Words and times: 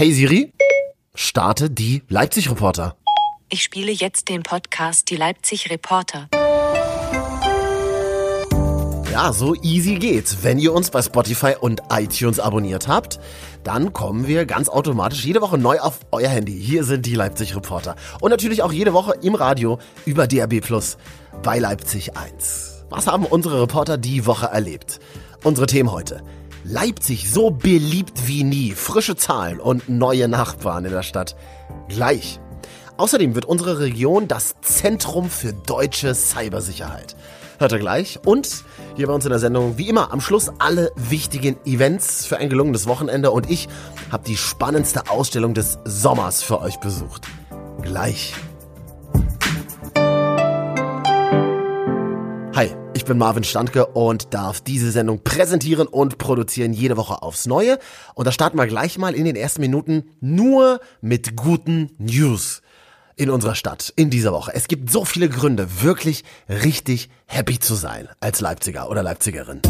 Hey 0.00 0.12
Siri, 0.12 0.50
starte 1.14 1.68
die 1.68 2.02
Leipzig-Reporter. 2.08 2.96
Ich 3.50 3.62
spiele 3.62 3.92
jetzt 3.92 4.30
den 4.30 4.42
Podcast 4.42 5.10
Die 5.10 5.16
Leipzig 5.16 5.68
Reporter. 5.68 6.30
Ja, 9.12 9.30
so 9.34 9.54
easy 9.56 9.96
geht's. 9.96 10.42
Wenn 10.42 10.58
ihr 10.58 10.72
uns 10.72 10.90
bei 10.90 11.02
Spotify 11.02 11.52
und 11.60 11.82
iTunes 11.90 12.40
abonniert 12.40 12.88
habt, 12.88 13.20
dann 13.62 13.92
kommen 13.92 14.26
wir 14.26 14.46
ganz 14.46 14.70
automatisch 14.70 15.22
jede 15.26 15.42
Woche 15.42 15.58
neu 15.58 15.78
auf 15.80 16.00
euer 16.12 16.30
Handy. 16.30 16.58
Hier 16.58 16.84
sind 16.84 17.04
die 17.04 17.14
Leipzig 17.14 17.54
Reporter. 17.54 17.94
Und 18.22 18.30
natürlich 18.30 18.62
auch 18.62 18.72
jede 18.72 18.94
Woche 18.94 19.12
im 19.20 19.34
Radio 19.34 19.78
über 20.06 20.26
DRB 20.26 20.62
Plus 20.62 20.96
bei 21.42 21.58
Leipzig 21.58 22.16
1. 22.16 22.86
Was 22.88 23.06
haben 23.06 23.26
unsere 23.26 23.60
Reporter 23.60 23.98
die 23.98 24.24
Woche 24.24 24.46
erlebt? 24.46 24.98
Unsere 25.44 25.66
Themen 25.66 25.92
heute. 25.92 26.22
Leipzig 26.64 27.30
so 27.30 27.50
beliebt 27.50 28.26
wie 28.26 28.44
nie. 28.44 28.72
Frische 28.72 29.16
Zahlen 29.16 29.60
und 29.60 29.88
neue 29.88 30.28
Nachbarn 30.28 30.84
in 30.84 30.92
der 30.92 31.02
Stadt. 31.02 31.36
Gleich. 31.88 32.40
Außerdem 32.96 33.34
wird 33.34 33.46
unsere 33.46 33.78
Region 33.78 34.28
das 34.28 34.54
Zentrum 34.60 35.30
für 35.30 35.52
deutsche 35.54 36.14
Cybersicherheit. 36.14 37.16
Hört 37.58 37.72
ihr 37.72 37.78
gleich. 37.78 38.20
Und 38.24 38.64
hier 38.96 39.06
bei 39.06 39.12
uns 39.14 39.24
in 39.24 39.30
der 39.30 39.38
Sendung, 39.38 39.78
wie 39.78 39.88
immer, 39.88 40.12
am 40.12 40.20
Schluss 40.20 40.50
alle 40.58 40.92
wichtigen 40.96 41.56
Events 41.64 42.26
für 42.26 42.36
ein 42.36 42.50
gelungenes 42.50 42.86
Wochenende. 42.86 43.30
Und 43.30 43.50
ich 43.50 43.68
habe 44.10 44.24
die 44.24 44.36
spannendste 44.36 45.10
Ausstellung 45.10 45.54
des 45.54 45.78
Sommers 45.84 46.42
für 46.42 46.60
euch 46.60 46.78
besucht. 46.80 47.26
Gleich. 47.82 48.34
Hi, 52.52 52.68
ich 52.94 53.04
bin 53.04 53.16
Marvin 53.16 53.44
Standke 53.44 53.86
und 53.86 54.34
darf 54.34 54.60
diese 54.60 54.90
Sendung 54.90 55.22
präsentieren 55.22 55.86
und 55.86 56.18
produzieren 56.18 56.72
jede 56.72 56.96
Woche 56.96 57.22
aufs 57.22 57.46
Neue. 57.46 57.78
Und 58.14 58.26
da 58.26 58.32
starten 58.32 58.58
wir 58.58 58.66
gleich 58.66 58.98
mal 58.98 59.14
in 59.14 59.24
den 59.24 59.36
ersten 59.36 59.60
Minuten 59.60 60.10
nur 60.20 60.80
mit 61.00 61.36
guten 61.36 61.90
News 61.98 62.62
in 63.14 63.30
unserer 63.30 63.54
Stadt 63.54 63.92
in 63.94 64.10
dieser 64.10 64.32
Woche. 64.32 64.50
Es 64.52 64.66
gibt 64.66 64.90
so 64.90 65.04
viele 65.04 65.28
Gründe, 65.28 65.82
wirklich 65.82 66.24
richtig 66.48 67.08
happy 67.26 67.60
zu 67.60 67.76
sein 67.76 68.08
als 68.18 68.40
Leipziger 68.40 68.90
oder 68.90 69.04
Leipzigerin. 69.04 69.62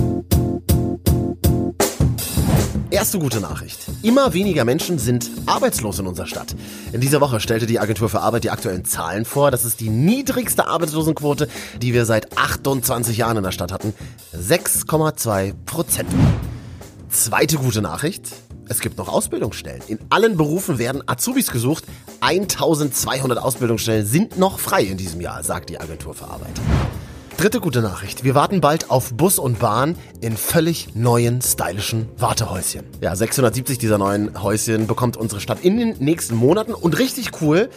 Erste 3.00 3.18
gute 3.18 3.40
Nachricht. 3.40 3.78
Immer 4.02 4.34
weniger 4.34 4.66
Menschen 4.66 4.98
sind 4.98 5.30
arbeitslos 5.46 5.98
in 5.98 6.06
unserer 6.06 6.26
Stadt. 6.26 6.54
In 6.92 7.00
dieser 7.00 7.22
Woche 7.22 7.40
stellte 7.40 7.64
die 7.64 7.80
Agentur 7.80 8.10
für 8.10 8.20
Arbeit 8.20 8.44
die 8.44 8.50
aktuellen 8.50 8.84
Zahlen 8.84 9.24
vor. 9.24 9.50
Das 9.50 9.64
ist 9.64 9.80
die 9.80 9.88
niedrigste 9.88 10.66
Arbeitslosenquote, 10.66 11.48
die 11.80 11.94
wir 11.94 12.04
seit 12.04 12.36
28 12.36 13.16
Jahren 13.16 13.38
in 13.38 13.42
der 13.42 13.52
Stadt 13.52 13.72
hatten. 13.72 13.94
6,2 14.36 15.54
Prozent. 15.64 16.10
Zweite 17.08 17.56
gute 17.56 17.80
Nachricht. 17.80 18.28
Es 18.68 18.80
gibt 18.80 18.98
noch 18.98 19.08
Ausbildungsstellen. 19.08 19.80
In 19.88 19.98
allen 20.10 20.36
Berufen 20.36 20.78
werden 20.78 21.02
Azubis 21.06 21.50
gesucht. 21.50 21.84
1200 22.20 23.38
Ausbildungsstellen 23.38 24.04
sind 24.04 24.38
noch 24.38 24.58
frei 24.58 24.82
in 24.82 24.98
diesem 24.98 25.22
Jahr, 25.22 25.42
sagt 25.42 25.70
die 25.70 25.80
Agentur 25.80 26.12
für 26.12 26.26
Arbeit. 26.26 26.52
Dritte 27.36 27.60
gute 27.60 27.80
Nachricht. 27.80 28.24
Wir 28.24 28.34
warten 28.34 28.60
bald 28.60 28.90
auf 28.90 29.14
Bus 29.14 29.38
und 29.38 29.58
Bahn 29.58 29.96
in 30.20 30.36
völlig 30.36 30.94
neuen, 30.94 31.40
stylischen 31.40 32.08
Wartehäuschen. 32.18 32.84
Ja, 33.00 33.16
670 33.16 33.78
dieser 33.78 33.98
neuen 33.98 34.42
Häuschen 34.42 34.86
bekommt 34.86 35.16
unsere 35.16 35.40
Stadt 35.40 35.60
in 35.62 35.78
den 35.78 35.96
nächsten 35.98 36.34
Monaten 36.34 36.74
und 36.74 36.98
richtig 36.98 37.40
cool. 37.40 37.70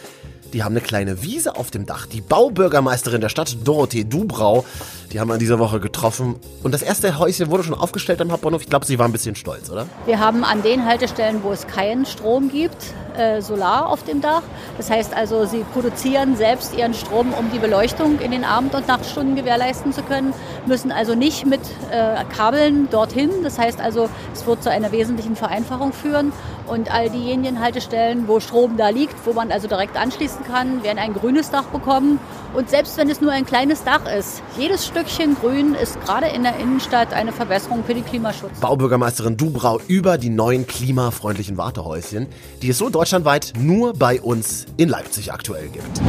Die 0.52 0.62
haben 0.62 0.72
eine 0.72 0.80
kleine 0.80 1.22
Wiese 1.22 1.56
auf 1.56 1.70
dem 1.70 1.86
Dach. 1.86 2.06
Die 2.06 2.20
Baubürgermeisterin 2.20 3.20
der 3.20 3.28
Stadt, 3.28 3.56
Dorothee 3.64 4.04
Dubrau, 4.04 4.64
die 5.12 5.20
haben 5.20 5.28
wir 5.28 5.34
in 5.34 5.40
dieser 5.40 5.58
Woche 5.58 5.80
getroffen. 5.80 6.36
Und 6.62 6.72
das 6.72 6.82
erste 6.82 7.18
Häuschen 7.18 7.50
wurde 7.50 7.62
schon 7.62 7.74
aufgestellt 7.74 8.20
am 8.20 8.32
Hauptbahnhof. 8.32 8.62
Ich 8.62 8.68
glaube, 8.68 8.84
sie 8.84 8.98
war 8.98 9.06
ein 9.06 9.12
bisschen 9.12 9.36
stolz, 9.36 9.70
oder? 9.70 9.86
Wir 10.06 10.18
haben 10.18 10.44
an 10.44 10.62
den 10.62 10.84
Haltestellen, 10.84 11.42
wo 11.42 11.52
es 11.52 11.66
keinen 11.66 12.04
Strom 12.04 12.50
gibt, 12.50 12.76
äh, 13.16 13.40
Solar 13.40 13.88
auf 13.88 14.02
dem 14.02 14.20
Dach. 14.20 14.42
Das 14.76 14.90
heißt 14.90 15.14
also, 15.14 15.46
sie 15.46 15.64
produzieren 15.72 16.36
selbst 16.36 16.76
ihren 16.76 16.94
Strom, 16.94 17.32
um 17.32 17.50
die 17.52 17.60
Beleuchtung 17.60 18.18
in 18.20 18.32
den 18.32 18.44
Abend- 18.44 18.74
und 18.74 18.88
Nachtstunden 18.88 19.36
gewährleisten 19.36 19.92
zu 19.92 20.02
können, 20.02 20.34
müssen 20.66 20.90
also 20.90 21.14
nicht 21.14 21.46
mit 21.46 21.60
äh, 21.92 22.24
Kabeln 22.34 22.88
dorthin. 22.90 23.30
Das 23.44 23.58
heißt 23.58 23.80
also, 23.80 24.08
es 24.32 24.46
wird 24.46 24.64
zu 24.64 24.70
einer 24.70 24.90
wesentlichen 24.90 25.36
Vereinfachung 25.36 25.92
führen. 25.92 26.32
Und 26.66 26.90
all 26.90 27.10
diejenigen 27.10 27.60
Haltestellen, 27.60 28.26
wo 28.26 28.40
Strom 28.40 28.78
da 28.78 28.88
liegt, 28.88 29.14
wo 29.26 29.34
man 29.34 29.52
also 29.52 29.68
direkt 29.68 29.98
anschließen 30.34 30.44
kann, 30.44 30.82
werden 30.82 30.98
ein 30.98 31.14
grünes 31.14 31.50
Dach 31.50 31.64
bekommen. 31.64 32.18
Und 32.54 32.70
selbst 32.70 32.96
wenn 32.96 33.10
es 33.10 33.20
nur 33.20 33.32
ein 33.32 33.44
kleines 33.44 33.84
Dach 33.84 34.06
ist, 34.06 34.42
jedes 34.56 34.86
Stückchen 34.86 35.34
Grün 35.34 35.74
ist 35.74 36.00
gerade 36.02 36.26
in 36.28 36.42
der 36.42 36.56
Innenstadt 36.58 37.12
eine 37.12 37.32
Verbesserung 37.32 37.84
für 37.84 37.94
den 37.94 38.04
Klimaschutz. 38.04 38.60
Baubürgermeisterin 38.60 39.36
Dubrau 39.36 39.80
über 39.88 40.18
die 40.18 40.30
neuen 40.30 40.66
klimafreundlichen 40.66 41.56
Wartehäuschen, 41.56 42.26
die 42.62 42.70
es 42.70 42.78
so 42.78 42.90
deutschlandweit 42.90 43.54
nur 43.58 43.94
bei 43.94 44.20
uns 44.20 44.66
in 44.76 44.88
Leipzig 44.88 45.32
aktuell 45.32 45.68
gibt. 45.68 46.00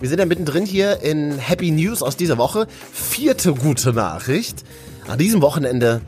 Wir 0.00 0.08
sind 0.08 0.18
ja 0.18 0.26
mittendrin 0.26 0.64
hier 0.64 1.02
in 1.02 1.38
Happy 1.38 1.70
News 1.70 2.02
aus 2.02 2.16
dieser 2.16 2.38
Woche. 2.38 2.66
Vierte 2.92 3.52
gute 3.52 3.92
Nachricht. 3.92 4.64
An 5.08 5.18
diesem 5.18 5.42
Wochenende 5.42 6.00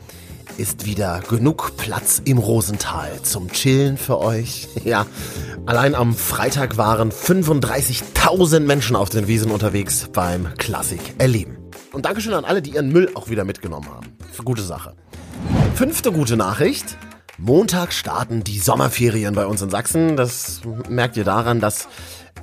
ist 0.57 0.85
wieder 0.85 1.21
genug 1.29 1.77
Platz 1.77 2.21
im 2.25 2.37
Rosental 2.37 3.21
zum 3.23 3.51
Chillen 3.51 3.97
für 3.97 4.19
euch. 4.19 4.67
Ja, 4.83 5.05
allein 5.65 5.95
am 5.95 6.13
Freitag 6.13 6.77
waren 6.77 7.11
35.000 7.11 8.59
Menschen 8.59 8.95
auf 8.95 9.09
den 9.09 9.27
Wiesen 9.27 9.49
unterwegs 9.49 10.09
beim 10.11 10.53
Klassik 10.57 10.99
erleben. 11.17 11.57
Und 11.93 12.05
Dankeschön 12.05 12.33
an 12.33 12.43
alle, 12.43 12.61
die 12.61 12.71
ihren 12.71 12.91
Müll 12.91 13.09
auch 13.15 13.29
wieder 13.29 13.45
mitgenommen 13.45 13.87
haben. 13.89 14.17
Für 14.31 14.43
gute 14.43 14.61
Sache. 14.61 14.93
Fünfte 15.75 16.11
gute 16.11 16.35
Nachricht. 16.35 16.97
Montag 17.37 17.93
starten 17.93 18.43
die 18.43 18.59
Sommerferien 18.59 19.35
bei 19.35 19.45
uns 19.45 19.61
in 19.61 19.69
Sachsen. 19.69 20.17
Das 20.17 20.61
merkt 20.89 21.17
ihr 21.17 21.23
daran, 21.23 21.61
dass 21.61 21.87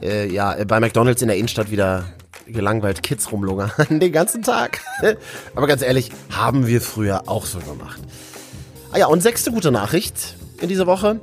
äh, 0.02 0.32
ja 0.32 0.56
bei 0.64 0.80
McDonald's 0.80 1.22
in 1.22 1.28
der 1.28 1.36
Innenstadt 1.36 1.70
wieder 1.70 2.06
gelangweilt 2.46 3.02
Kids 3.02 3.30
rumlungern 3.32 3.72
den 3.90 4.12
ganzen 4.12 4.42
Tag. 4.42 4.80
Aber 5.54 5.66
ganz 5.66 5.82
ehrlich, 5.82 6.10
haben 6.30 6.66
wir 6.66 6.80
früher 6.80 7.28
auch 7.28 7.46
so 7.46 7.58
gemacht. 7.58 8.00
Ah 8.92 8.98
ja, 8.98 9.06
und 9.06 9.22
sechste 9.22 9.52
gute 9.52 9.70
Nachricht 9.70 10.36
in 10.60 10.68
dieser 10.68 10.86
Woche. 10.86 11.20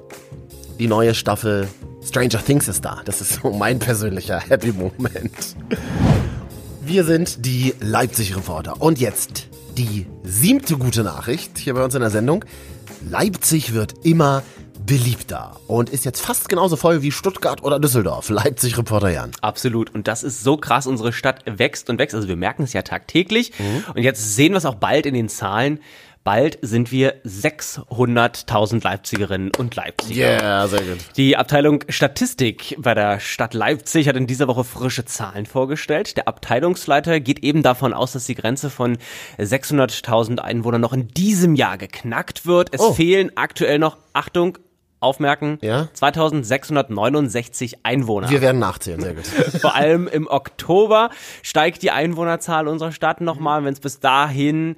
Die 0.79 0.87
neue 0.87 1.15
Staffel 1.15 1.67
Stranger 2.05 2.43
Things 2.43 2.67
ist 2.67 2.85
da. 2.85 3.01
Das 3.03 3.19
ist 3.19 3.41
so 3.41 3.51
mein 3.51 3.79
persönlicher 3.79 4.39
Happy 4.39 4.71
Moment. 4.71 5.55
Wir 6.81 7.03
sind 7.03 7.45
die 7.45 7.73
Leipzig 7.81 8.35
Reporter. 8.37 8.81
Und 8.81 8.99
jetzt 8.99 9.47
die 9.77 10.05
siebte 10.23 10.77
gute 10.77 11.03
Nachricht 11.03 11.57
hier 11.57 11.73
bei 11.73 11.83
uns 11.83 11.93
in 11.93 12.01
der 12.01 12.09
Sendung. 12.09 12.45
Leipzig 13.09 13.73
wird 13.73 14.05
immer 14.05 14.43
beliebter 14.87 15.59
und 15.67 15.89
ist 15.89 16.05
jetzt 16.05 16.21
fast 16.21 16.49
genauso 16.49 16.77
voll 16.77 17.01
wie 17.01 17.11
Stuttgart 17.11 17.61
oder 17.61 17.79
Düsseldorf. 17.79 18.29
Leipzig 18.29 18.77
Reporter 18.77 19.09
Jan. 19.09 19.31
Absolut. 19.41 19.93
Und 19.93 20.07
das 20.07 20.23
ist 20.23 20.43
so 20.43 20.57
krass. 20.57 20.87
Unsere 20.87 21.13
Stadt 21.13 21.43
wächst 21.45 21.89
und 21.89 21.99
wächst. 21.99 22.15
Also 22.15 22.27
wir 22.27 22.37
merken 22.37 22.63
es 22.63 22.73
ja 22.73 22.81
tagtäglich. 22.81 23.51
Mhm. 23.59 23.83
Und 23.93 24.01
jetzt 24.01 24.35
sehen 24.35 24.53
wir 24.53 24.57
es 24.57 24.65
auch 24.65 24.75
bald 24.75 25.05
in 25.05 25.13
den 25.13 25.29
Zahlen. 25.29 25.79
Bald 26.23 26.59
sind 26.61 26.91
wir 26.91 27.23
600.000 27.23 28.83
Leipzigerinnen 28.83 29.51
und 29.57 29.75
Leipziger. 29.75 30.33
Ja, 30.33 30.41
yeah, 30.41 30.67
sehr 30.67 30.81
gut. 30.81 30.97
Die 31.15 31.37
Abteilung 31.37 31.85
Statistik 31.87 32.75
bei 32.79 32.93
der 32.93 33.21
Stadt 33.21 33.53
Leipzig 33.53 34.09
hat 34.09 34.17
in 34.17 34.27
dieser 34.27 34.49
Woche 34.49 34.65
frische 34.65 35.05
Zahlen 35.05 35.45
vorgestellt. 35.45 36.17
Der 36.17 36.27
Abteilungsleiter 36.27 37.21
geht 37.21 37.45
eben 37.45 37.63
davon 37.63 37.93
aus, 37.93 38.11
dass 38.11 38.25
die 38.25 38.35
Grenze 38.35 38.69
von 38.69 38.97
600.000 39.37 40.39
Einwohnern 40.39 40.81
noch 40.81 40.91
in 40.91 41.07
diesem 41.07 41.55
Jahr 41.55 41.77
geknackt 41.77 42.45
wird. 42.45 42.73
Es 42.73 42.81
oh. 42.81 42.93
fehlen 42.93 43.31
aktuell 43.35 43.79
noch, 43.79 43.97
Achtung, 44.11 44.57
aufmerken, 44.99 45.59
ja? 45.61 45.89
2669 45.93 47.79
Einwohner. 47.83 48.29
Wir 48.29 48.41
werden 48.41 48.59
nachzählen, 48.59 48.99
sehr 48.99 49.13
gut. 49.13 49.27
Vor 49.61 49.75
allem 49.75 50.07
im 50.07 50.27
Oktober 50.27 51.09
steigt 51.43 51.83
die 51.83 51.91
Einwohnerzahl 51.91 52.67
unserer 52.67 52.91
Stadt 52.91 53.21
nochmal. 53.21 53.63
Wenn 53.63 53.73
es 53.73 53.79
bis 53.79 53.99
dahin 53.99 54.75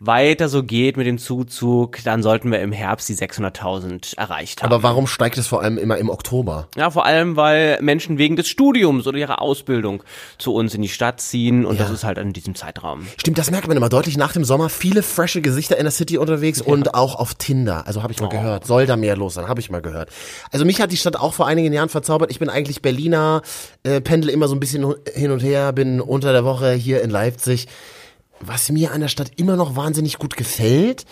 weiter 0.00 0.48
so 0.48 0.64
geht 0.64 0.96
mit 0.96 1.06
dem 1.06 1.18
Zuzug, 1.18 2.02
dann 2.04 2.22
sollten 2.22 2.50
wir 2.50 2.60
im 2.60 2.72
Herbst 2.72 3.08
die 3.08 3.14
600.000 3.14 4.16
erreicht 4.16 4.62
haben. 4.62 4.72
Aber 4.72 4.82
warum 4.82 5.06
steigt 5.06 5.38
es 5.38 5.46
vor 5.46 5.62
allem 5.62 5.78
immer 5.78 5.98
im 5.98 6.10
Oktober? 6.10 6.68
Ja, 6.76 6.90
vor 6.90 7.04
allem, 7.04 7.36
weil 7.36 7.78
Menschen 7.80 8.18
wegen 8.18 8.36
des 8.36 8.48
Studiums 8.48 9.06
oder 9.06 9.18
ihrer 9.18 9.40
Ausbildung 9.40 10.02
zu 10.38 10.54
uns 10.54 10.74
in 10.74 10.82
die 10.82 10.88
Stadt 10.88 11.20
ziehen 11.20 11.64
und 11.64 11.76
ja. 11.76 11.84
das 11.84 11.92
ist 11.92 12.04
halt 12.04 12.18
in 12.18 12.32
diesem 12.32 12.54
Zeitraum. 12.54 13.06
Stimmt, 13.18 13.38
das 13.38 13.50
merkt 13.50 13.68
man 13.68 13.76
immer 13.76 13.88
deutlich 13.88 14.16
nach 14.16 14.32
dem 14.32 14.44
Sommer. 14.44 14.68
Viele 14.68 15.02
frische 15.02 15.40
Gesichter 15.42 15.76
in 15.76 15.84
der 15.84 15.92
City 15.92 16.18
unterwegs 16.18 16.60
ja. 16.60 16.66
und 16.66 16.94
auch 16.94 17.14
auf 17.14 17.34
Tinder. 17.34 17.86
Also 17.86 18.02
habe 18.02 18.12
ich 18.12 18.20
mal 18.20 18.26
oh. 18.26 18.30
gehört. 18.30 18.66
Soll 18.66 18.86
da 18.86 18.96
mehr 18.96 19.16
los 19.16 19.34
sein, 19.34 19.46
habe 19.60 19.66
ich 19.66 19.70
mal 19.70 19.82
gehört. 19.82 20.10
Also 20.50 20.64
mich 20.64 20.80
hat 20.80 20.90
die 20.90 20.96
Stadt 20.96 21.16
auch 21.16 21.34
vor 21.34 21.46
einigen 21.46 21.72
Jahren 21.72 21.88
verzaubert. 21.88 22.30
Ich 22.30 22.38
bin 22.38 22.48
eigentlich 22.48 22.80
Berliner, 22.80 23.42
äh, 23.82 24.00
pendel 24.00 24.30
immer 24.30 24.48
so 24.48 24.54
ein 24.54 24.60
bisschen 24.60 24.94
hin 25.12 25.30
und 25.30 25.40
her, 25.40 25.72
bin 25.72 26.00
unter 26.00 26.32
der 26.32 26.44
Woche 26.44 26.72
hier 26.72 27.02
in 27.02 27.10
Leipzig 27.10 27.68
was 28.44 28.70
mir 28.70 28.92
an 28.92 29.00
der 29.02 29.08
Stadt 29.08 29.32
immer 29.36 29.56
noch 29.56 29.76
wahnsinnig 29.76 30.18
gut 30.18 30.36
gefällt, 30.36 31.04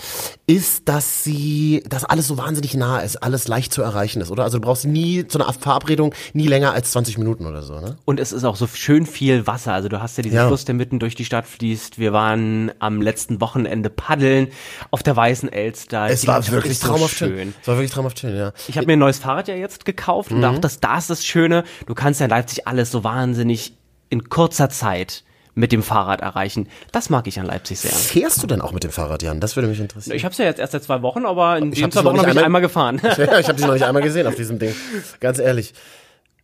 ist, 0.46 0.88
dass 0.88 1.24
sie, 1.24 1.82
dass 1.88 2.04
alles 2.04 2.26
so 2.26 2.38
wahnsinnig 2.38 2.74
nah 2.74 3.00
ist, 3.00 3.16
alles 3.22 3.48
leicht 3.48 3.72
zu 3.72 3.82
erreichen 3.82 4.20
ist, 4.22 4.30
oder? 4.30 4.44
Also 4.44 4.58
du 4.58 4.64
brauchst 4.64 4.86
nie 4.86 5.26
zu 5.26 5.38
einer 5.40 5.52
Verabredung 5.52 6.14
nie 6.32 6.46
länger 6.46 6.72
als 6.72 6.92
20 6.92 7.18
Minuten 7.18 7.44
oder 7.46 7.62
so, 7.62 7.74
ne? 7.80 7.96
Und 8.06 8.18
es 8.18 8.32
ist 8.32 8.44
auch 8.44 8.56
so 8.56 8.66
schön 8.66 9.04
viel 9.06 9.46
Wasser. 9.46 9.74
Also 9.74 9.88
du 9.88 10.00
hast 10.00 10.16
ja 10.16 10.22
diesen 10.22 10.36
Ja. 10.36 10.46
Fluss, 10.48 10.64
der 10.64 10.74
mitten 10.74 10.98
durch 10.98 11.14
die 11.14 11.24
Stadt 11.24 11.46
fließt. 11.46 11.98
Wir 11.98 12.12
waren 12.12 12.72
am 12.78 13.02
letzten 13.02 13.40
Wochenende 13.40 13.90
paddeln 13.90 14.48
auf 14.90 15.02
der 15.02 15.14
Weißen 15.16 15.52
Elster. 15.52 16.08
Es 16.08 16.22
Die 16.22 16.26
war 16.28 16.46
wirklich 16.50 16.72
ist 16.72 16.80
so 16.82 16.88
traumhaft 16.88 17.16
schön. 17.18 17.28
schön. 17.36 17.54
Es 17.60 17.68
war 17.68 17.76
wirklich 17.76 17.90
traumhaft 17.92 18.18
schön, 18.20 18.34
ja. 18.36 18.52
Ich 18.68 18.76
habe 18.76 18.86
mir 18.86 18.94
ein 18.94 18.98
neues 18.98 19.18
Fahrrad 19.18 19.48
ja 19.48 19.54
jetzt 19.54 19.84
gekauft 19.84 20.32
und 20.32 20.38
Mhm. 20.38 20.44
auch 20.44 20.58
das, 20.58 20.80
da 20.80 20.96
ist 20.98 21.10
das 21.10 21.24
Schöne, 21.26 21.64
du 21.86 21.94
kannst 21.94 22.20
ja 22.20 22.24
in 22.24 22.30
Leipzig 22.30 22.66
alles 22.66 22.90
so 22.90 23.04
wahnsinnig 23.04 23.74
in 24.08 24.28
kurzer 24.30 24.70
Zeit 24.70 25.24
mit 25.58 25.72
dem 25.72 25.82
Fahrrad 25.82 26.20
erreichen. 26.20 26.68
Das 26.92 27.10
mag 27.10 27.26
ich 27.26 27.40
an 27.40 27.46
Leipzig 27.46 27.80
sehr. 27.80 27.90
Fährst 27.90 28.42
du 28.42 28.46
denn 28.46 28.60
auch 28.60 28.72
mit 28.72 28.84
dem 28.84 28.90
Fahrrad, 28.92 29.22
Jan? 29.22 29.40
Das 29.40 29.56
würde 29.56 29.68
mich 29.68 29.80
interessieren. 29.80 30.16
Ich 30.16 30.24
habe 30.24 30.32
es 30.32 30.38
ja 30.38 30.44
jetzt 30.44 30.60
erst 30.60 30.72
seit 30.72 30.84
zwei 30.84 31.02
Wochen, 31.02 31.26
aber 31.26 31.58
in 31.58 31.72
Ich 31.72 31.80
den 31.80 31.90
zwei 31.90 32.04
Wochen 32.04 32.16
habe 32.18 32.18
nicht 32.18 32.24
ich 32.26 32.28
einmal- 32.30 32.44
einmal 32.44 32.60
gefahren. 32.62 33.00
Ja, 33.18 33.38
ich 33.40 33.48
habe 33.48 33.54
dich 33.56 33.66
noch 33.66 33.74
nicht 33.74 33.84
einmal 33.84 34.02
gesehen 34.02 34.26
auf 34.26 34.34
diesem 34.36 34.58
Ding. 34.58 34.74
Ganz 35.20 35.38
ehrlich. 35.38 35.74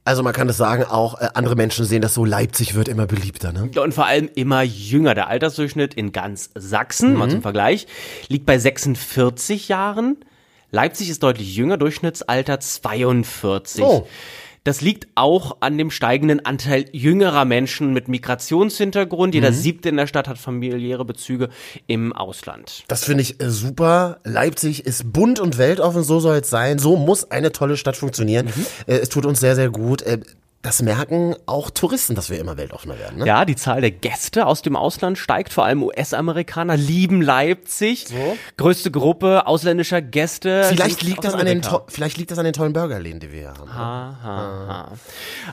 Also 0.06 0.22
man 0.22 0.32
kann 0.34 0.48
das 0.48 0.56
sagen, 0.58 0.84
auch 0.84 1.18
äh, 1.20 1.28
andere 1.34 1.54
Menschen 1.56 1.84
sehen 1.86 2.02
das 2.02 2.12
so, 2.12 2.24
Leipzig 2.26 2.74
wird 2.74 2.88
immer 2.88 3.06
beliebter, 3.06 3.52
ne? 3.52 3.70
Und 3.80 3.94
vor 3.94 4.04
allem 4.06 4.28
immer 4.34 4.60
jünger. 4.62 5.14
Der 5.14 5.28
Altersdurchschnitt 5.28 5.94
in 5.94 6.12
ganz 6.12 6.50
Sachsen, 6.54 7.12
Mhm. 7.12 7.18
mal 7.18 7.30
zum 7.30 7.40
Vergleich, 7.42 7.86
liegt 8.28 8.44
bei 8.44 8.58
46 8.58 9.68
Jahren. 9.68 10.16
Leipzig 10.72 11.08
ist 11.08 11.22
deutlich 11.22 11.54
jünger, 11.56 11.76
Durchschnittsalter 11.78 12.58
42. 12.60 13.82
Oh. 13.84 14.06
Das 14.64 14.80
liegt 14.80 15.08
auch 15.14 15.58
an 15.60 15.76
dem 15.76 15.90
steigenden 15.90 16.44
Anteil 16.44 16.86
jüngerer 16.92 17.44
Menschen 17.44 17.92
mit 17.92 18.08
Migrationshintergrund. 18.08 19.34
Mhm. 19.34 19.34
Jeder 19.34 19.52
siebte 19.52 19.90
in 19.90 19.98
der 19.98 20.06
Stadt 20.06 20.26
hat 20.26 20.38
familiäre 20.38 21.04
Bezüge 21.04 21.50
im 21.86 22.14
Ausland. 22.14 22.84
Das 22.88 23.04
finde 23.04 23.22
ich 23.22 23.42
äh, 23.42 23.50
super. 23.50 24.20
Leipzig 24.24 24.86
ist 24.86 25.12
bunt 25.12 25.38
und 25.38 25.58
weltoffen, 25.58 26.02
so 26.02 26.18
soll 26.18 26.38
es 26.38 26.48
sein. 26.48 26.78
So 26.78 26.96
muss 26.96 27.30
eine 27.30 27.52
tolle 27.52 27.76
Stadt 27.76 27.96
funktionieren. 27.96 28.48
Äh, 28.86 28.96
es 28.96 29.10
tut 29.10 29.26
uns 29.26 29.40
sehr, 29.40 29.54
sehr 29.54 29.68
gut. 29.68 30.02
Das 30.64 30.80
merken 30.80 31.36
auch 31.44 31.68
Touristen, 31.68 32.14
dass 32.14 32.30
wir 32.30 32.40
immer 32.40 32.56
weltoffener 32.56 32.98
werden. 32.98 33.18
Ne? 33.18 33.26
Ja, 33.26 33.44
die 33.44 33.54
Zahl 33.54 33.82
der 33.82 33.90
Gäste 33.90 34.46
aus 34.46 34.62
dem 34.62 34.76
Ausland 34.76 35.18
steigt, 35.18 35.52
vor 35.52 35.66
allem 35.66 35.82
US-Amerikaner 35.82 36.78
lieben 36.78 37.20
Leipzig. 37.20 38.06
Größte 38.56 38.90
Gruppe 38.90 39.46
ausländischer 39.46 40.00
Gäste. 40.00 40.64
Vielleicht 40.64 41.02
liegt, 41.02 41.22
das 41.22 41.34
an 41.34 41.44
den 41.44 41.60
vielleicht 41.88 42.16
liegt 42.16 42.30
das 42.30 42.38
an 42.38 42.46
den 42.46 42.54
tollen 42.54 42.72
Burgerläden, 42.72 43.20
die 43.20 43.30
wir 43.30 43.40
hier 43.40 43.48
haben. 43.48 43.70
Aha. 43.70 44.92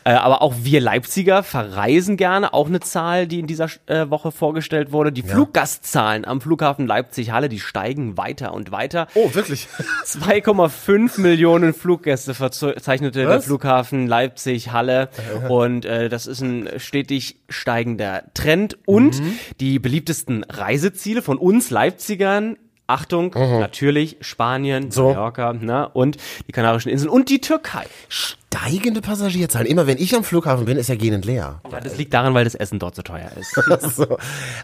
Äh, 0.05 0.11
aber 0.13 0.41
auch 0.41 0.53
wir 0.61 0.79
Leipziger 0.79 1.43
verreisen 1.43 2.15
gerne. 2.15 2.53
Auch 2.53 2.67
eine 2.67 2.79
Zahl, 2.79 3.27
die 3.27 3.41
in 3.41 3.47
dieser 3.47 3.67
äh, 3.87 4.09
Woche 4.09 4.31
vorgestellt 4.31 4.93
wurde. 4.93 5.11
Die 5.11 5.23
Fluggastzahlen 5.23 6.23
am 6.23 6.39
Flughafen 6.39 6.87
Leipzig-Halle, 6.87 7.49
die 7.49 7.59
steigen 7.59 8.15
weiter 8.15 8.53
und 8.53 8.71
weiter. 8.71 9.07
Oh, 9.15 9.33
wirklich? 9.33 9.67
2,5 10.05 11.19
Millionen 11.19 11.73
Fluggäste 11.73 12.33
verzeichnete 12.33 13.19
der 13.19 13.27
Was? 13.27 13.45
Flughafen 13.45 14.07
Leipzig-Halle. 14.07 15.00
Und 15.49 15.85
äh, 15.85 16.09
das 16.09 16.27
ist 16.27 16.41
ein 16.41 16.69
stetig 16.77 17.37
steigender 17.49 18.23
Trend. 18.33 18.77
Und 18.85 19.19
Mhm. 19.21 19.33
die 19.59 19.79
beliebtesten 19.79 20.43
Reiseziele 20.49 21.21
von 21.21 21.37
uns 21.37 21.69
Leipzigern 21.69 22.57
Achtung, 22.87 23.31
natürlich 23.33 24.17
Spanien, 24.19 24.85
Mhm. 24.85 24.91
So. 24.91 25.09
Mallorca 25.13 25.53
ne, 25.53 25.87
und 25.87 26.17
die 26.47 26.51
Kanarischen 26.51 26.89
Inseln 26.89 27.09
und 27.09 27.29
die 27.29 27.39
Türkei. 27.39 27.85
Steigende 28.09 28.99
Passagierzahlen. 28.99 29.65
Immer 29.65 29.87
wenn 29.87 29.97
ich 29.97 30.13
am 30.13 30.25
Flughafen 30.25 30.65
bin, 30.65 30.75
ist 30.77 30.89
ja 30.89 30.95
gähnend 30.95 31.23
leer. 31.23 31.61
Ja, 31.71 31.79
das 31.79 31.97
liegt 31.97 32.13
daran, 32.13 32.33
weil 32.33 32.43
das 32.43 32.53
Essen 32.53 32.79
dort 32.79 32.95
so 32.95 33.01
teuer 33.01 33.31
ist. 33.39 33.55
so. 33.95 34.17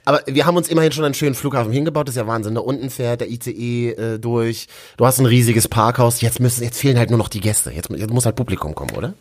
Aber 0.04 0.20
wir 0.26 0.46
haben 0.46 0.58
uns 0.58 0.68
immerhin 0.68 0.92
schon 0.92 1.06
einen 1.06 1.14
schönen 1.14 1.36
Flughafen 1.36 1.72
hingebaut. 1.72 2.10
Das 2.10 2.16
ist 2.16 2.20
ja 2.20 2.28
Wahnsinn. 2.28 2.56
Da 2.56 2.60
unten 2.62 2.90
fährt 2.90 3.22
der 3.22 3.30
ICE 3.32 3.92
äh, 3.92 4.20
durch. 4.20 4.68
Du 4.98 5.06
hast 5.06 5.20
ein 5.20 5.26
riesiges 5.26 5.70
Parkhaus. 5.70 6.20
Jetzt 6.20 6.42
müssen, 6.42 6.64
jetzt 6.66 6.80
fehlen 6.82 6.98
halt 7.00 7.10
nur 7.12 7.20
noch 7.20 7.30
die 7.30 7.40
Gäste. 7.40 7.72
Jetzt, 7.72 7.90
jetzt 7.92 8.12
muss 8.12 8.26
halt 8.26 8.36
Publikum 8.36 8.76
kommen, 8.76 8.92
oder? 8.98 9.14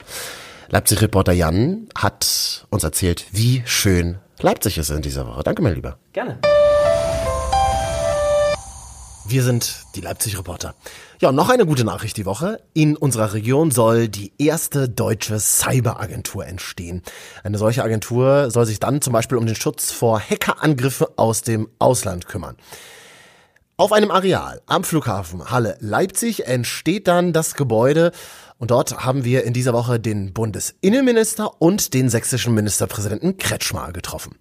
Leipzig-Reporter 0.69 1.33
Jan 1.33 1.89
hat 1.95 2.67
uns 2.71 2.83
erzählt, 2.83 3.27
wie 3.31 3.63
schön 3.67 4.19
Leipzig 4.41 4.79
ist 4.79 4.91
in 4.91 5.01
dieser 5.01 5.27
Woche. 5.27 5.43
Danke, 5.45 5.63
mein 5.63 5.75
Lieber. 5.75 5.99
Gerne. 6.13 6.39
Wir 9.29 9.43
sind 9.43 9.85
die 9.95 10.01
Leipzig-Reporter. 10.01 10.75
Ja, 11.21 11.31
und 11.31 11.37
noch 11.37 11.49
eine 11.51 11.67
gute 11.67 11.85
Nachricht 11.85 12.17
die 12.17 12.27
Woche. 12.27 12.61
In 12.75 12.97
unserer 12.97 13.33
Region 13.33 13.71
soll 13.71 14.09
die 14.09 14.33
erste 14.39 14.89
deutsche 14.89 15.39
Cyberagentur 15.39 16.47
entstehen. 16.47 17.03
Eine 17.45 17.59
solche 17.59 17.83
Agentur 17.83 18.51
soll 18.51 18.67
sich 18.67 18.81
dann 18.81 19.01
zum 19.01 19.13
Beispiel 19.13 19.39
um 19.39 19.47
den 19.47 19.57
Schutz 19.57 19.93
vor 19.93 20.21
Hackerangriffen 20.21 21.07
aus 21.17 21.43
dem 21.43 21.69
Ausland 21.79 22.27
kümmern. 22.27 22.57
Auf 23.79 23.93
einem 23.93 24.11
Areal 24.11 24.63
am 24.65 24.85
Flughafen 24.85 25.51
Halle 25.51 25.77
Leipzig 25.81 26.47
entsteht 26.47 27.09
dann 27.09 27.35
das 27.35 27.55
Gebäude 27.55 28.11
und 28.59 28.71
dort 28.71 29.05
haben 29.05 29.25
wir 29.25 29.45
in 29.45 29.53
dieser 29.53 29.73
Woche 29.73 30.01
den 30.01 30.33
Bundesinnenminister 30.33 31.61
und 31.61 31.95
den 31.95 32.09
sächsischen 32.09 32.55
Ministerpräsidenten 32.55 33.37
Kretschmer 33.37 33.93
getroffen. 33.93 34.37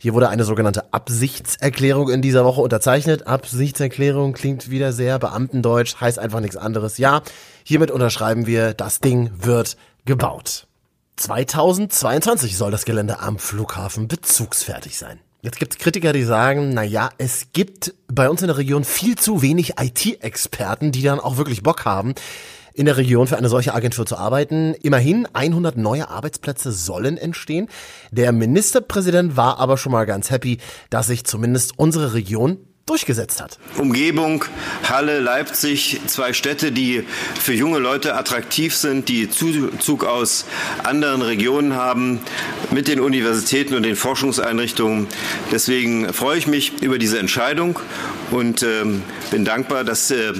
Hier 0.00 0.14
wurde 0.14 0.28
eine 0.28 0.44
sogenannte 0.44 0.92
Absichtserklärung 0.92 2.08
in 2.08 2.22
dieser 2.22 2.44
Woche 2.44 2.60
unterzeichnet. 2.60 3.26
Absichtserklärung 3.26 4.32
klingt 4.32 4.70
wieder 4.70 4.92
sehr 4.92 5.18
Beamtendeutsch, 5.18 5.96
heißt 6.00 6.20
einfach 6.20 6.38
nichts 6.38 6.56
anderes. 6.56 6.98
Ja, 6.98 7.22
hiermit 7.64 7.90
unterschreiben 7.90 8.46
wir, 8.46 8.74
das 8.74 9.00
Ding 9.00 9.32
wird 9.36 9.76
gebaut. 10.04 10.68
2022 11.16 12.56
soll 12.56 12.70
das 12.70 12.84
Gelände 12.84 13.18
am 13.18 13.40
Flughafen 13.40 14.06
bezugsfertig 14.06 14.96
sein. 14.96 15.18
Jetzt 15.40 15.58
gibt 15.58 15.74
es 15.74 15.78
Kritiker, 15.78 16.12
die 16.12 16.22
sagen, 16.22 16.70
na 16.74 16.84
ja, 16.84 17.10
es 17.18 17.48
gibt 17.52 17.94
bei 18.06 18.28
uns 18.28 18.40
in 18.40 18.48
der 18.48 18.56
Region 18.56 18.84
viel 18.84 19.16
zu 19.16 19.42
wenig 19.42 19.74
IT-Experten, 19.80 20.92
die 20.92 21.02
dann 21.02 21.18
auch 21.18 21.36
wirklich 21.36 21.64
Bock 21.64 21.84
haben, 21.84 22.14
in 22.78 22.86
der 22.86 22.96
Region 22.96 23.26
für 23.26 23.36
eine 23.36 23.48
solche 23.48 23.74
Agentur 23.74 24.06
zu 24.06 24.16
arbeiten. 24.16 24.72
Immerhin 24.82 25.26
100 25.32 25.76
neue 25.76 26.08
Arbeitsplätze 26.08 26.70
sollen 26.70 27.18
entstehen. 27.18 27.68
Der 28.12 28.30
Ministerpräsident 28.30 29.36
war 29.36 29.58
aber 29.58 29.76
schon 29.76 29.90
mal 29.90 30.06
ganz 30.06 30.30
happy, 30.30 30.58
dass 30.88 31.08
sich 31.08 31.24
zumindest 31.24 31.76
unsere 31.76 32.14
Region 32.14 32.58
durchgesetzt 32.86 33.42
hat. 33.42 33.58
Umgebung, 33.76 34.44
Halle, 34.88 35.18
Leipzig, 35.18 36.00
zwei 36.06 36.32
Städte, 36.32 36.72
die 36.72 37.04
für 37.38 37.52
junge 37.52 37.80
Leute 37.80 38.14
attraktiv 38.14 38.74
sind, 38.74 39.08
die 39.08 39.28
Zuzug 39.28 40.04
aus 40.04 40.46
anderen 40.84 41.20
Regionen 41.20 41.74
haben, 41.74 42.20
mit 42.70 42.88
den 42.88 43.00
Universitäten 43.00 43.74
und 43.74 43.82
den 43.82 43.96
Forschungseinrichtungen. 43.96 45.08
Deswegen 45.52 46.12
freue 46.12 46.38
ich 46.38 46.46
mich 46.46 46.80
über 46.80 46.98
diese 46.98 47.18
Entscheidung 47.18 47.78
und 48.30 48.62
ähm, 48.62 49.02
bin 49.32 49.44
dankbar, 49.44 49.84
dass 49.84 50.10
äh, 50.10 50.32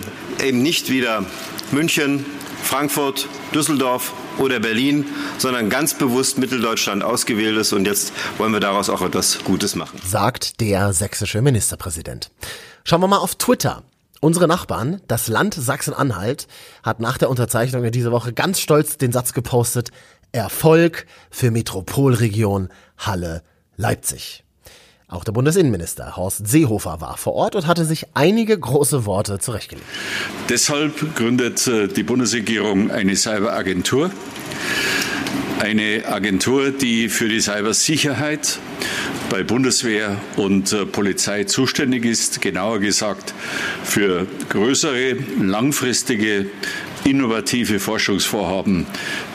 eben 0.42 0.62
nicht 0.62 0.90
wieder 0.90 1.26
München, 1.72 2.24
Frankfurt, 2.62 3.28
Düsseldorf 3.54 4.12
oder 4.38 4.60
Berlin, 4.60 5.04
sondern 5.38 5.68
ganz 5.70 5.94
bewusst 5.94 6.38
Mitteldeutschland 6.38 7.02
ausgewählt 7.02 7.56
ist 7.56 7.72
und 7.72 7.86
jetzt 7.86 8.12
wollen 8.38 8.52
wir 8.52 8.60
daraus 8.60 8.88
auch 8.90 9.02
etwas 9.02 9.42
Gutes 9.44 9.74
machen. 9.74 10.00
sagt 10.04 10.60
der 10.60 10.92
sächsische 10.92 11.42
Ministerpräsident. 11.42 12.30
Schauen 12.84 13.00
wir 13.00 13.08
mal 13.08 13.18
auf 13.18 13.34
Twitter. 13.34 13.82
Unsere 14.20 14.48
Nachbarn, 14.48 15.00
das 15.06 15.28
Land 15.28 15.54
Sachsen-Anhalt, 15.54 16.48
hat 16.82 17.00
nach 17.00 17.18
der 17.18 17.30
Unterzeichnung 17.30 17.84
in 17.84 17.92
dieser 17.92 18.10
Woche 18.10 18.32
ganz 18.32 18.60
stolz 18.60 18.96
den 18.96 19.12
Satz 19.12 19.32
gepostet, 19.32 19.90
Erfolg 20.32 21.06
für 21.30 21.50
Metropolregion 21.50 22.68
Halle-Leipzig. 22.98 24.44
Auch 25.10 25.24
der 25.24 25.32
Bundesinnenminister 25.32 26.16
Horst 26.16 26.46
Seehofer 26.46 27.00
war 27.00 27.16
vor 27.16 27.32
Ort 27.32 27.56
und 27.56 27.66
hatte 27.66 27.86
sich 27.86 28.06
einige 28.12 28.58
große 28.58 29.06
Worte 29.06 29.38
zurechtgelegt. 29.38 29.86
Deshalb 30.50 31.14
gründet 31.16 31.66
äh, 31.66 31.88
die 31.88 32.02
Bundesregierung 32.02 32.90
eine 32.90 33.16
Cyberagentur. 33.16 34.10
Eine 35.60 36.06
Agentur, 36.06 36.70
die 36.70 37.08
für 37.08 37.26
die 37.26 37.40
Cybersicherheit 37.40 38.58
bei 39.30 39.42
Bundeswehr 39.42 40.16
und 40.36 40.74
äh, 40.74 40.84
Polizei 40.84 41.44
zuständig 41.44 42.04
ist, 42.04 42.42
genauer 42.42 42.78
gesagt 42.78 43.32
für 43.84 44.26
größere, 44.50 45.16
langfristige, 45.40 46.46
innovative 47.04 47.80
Forschungsvorhaben, 47.80 48.86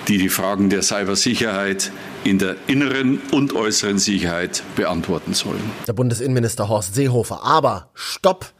die 0.08 0.17
die 0.17 0.29
Fragen 0.29 0.70
der 0.70 0.82
Cybersicherheit 0.82 1.91
in 2.24 2.39
der 2.39 2.55
inneren 2.67 3.22
und 3.32 3.53
äußeren 3.53 4.00
Sicherheit 4.00 4.63
beantworten 4.75 5.34
sollen. 5.34 5.63
Der 5.88 5.93
Bundesinnenminister 5.93 6.70
Horst 6.70 6.96
Seehofer. 6.96 7.43
Aber 7.43 7.89
stopp! 7.93 8.53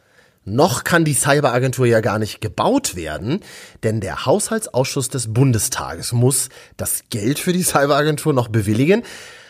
Noch 0.46 0.84
kann 0.84 1.06
die 1.06 1.14
Cyberagentur 1.14 1.86
ja 1.86 2.00
gar 2.00 2.18
nicht 2.18 2.42
gebaut 2.42 2.96
werden, 2.96 3.40
denn 3.82 4.00
der 4.00 4.26
Haushaltsausschuss 4.26 5.08
des 5.08 5.32
Bundestages 5.32 6.12
muss 6.12 6.50
das 6.76 7.04
Geld 7.08 7.38
für 7.38 7.54
die 7.54 7.62
Cyberagentur 7.62 8.34
noch 8.34 8.48
bewilligen. 8.48 9.04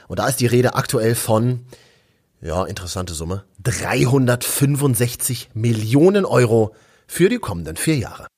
Und 0.07 0.21
da 0.21 0.29
ist 0.29 0.39
die 0.39 0.47
Rede 0.47 0.75
aktuell 0.75 1.17
von, 1.17 1.67
ja, 2.41 2.65
interessante 2.65 3.13
Summe, 3.13 3.45
365 3.65 5.51
Millionen 5.55 6.25
Euro 6.25 6.77
für 7.09 7.29
die 7.29 7.39
kommenden 7.39 7.77
vier 7.77 7.97
Jahre. 7.97 8.29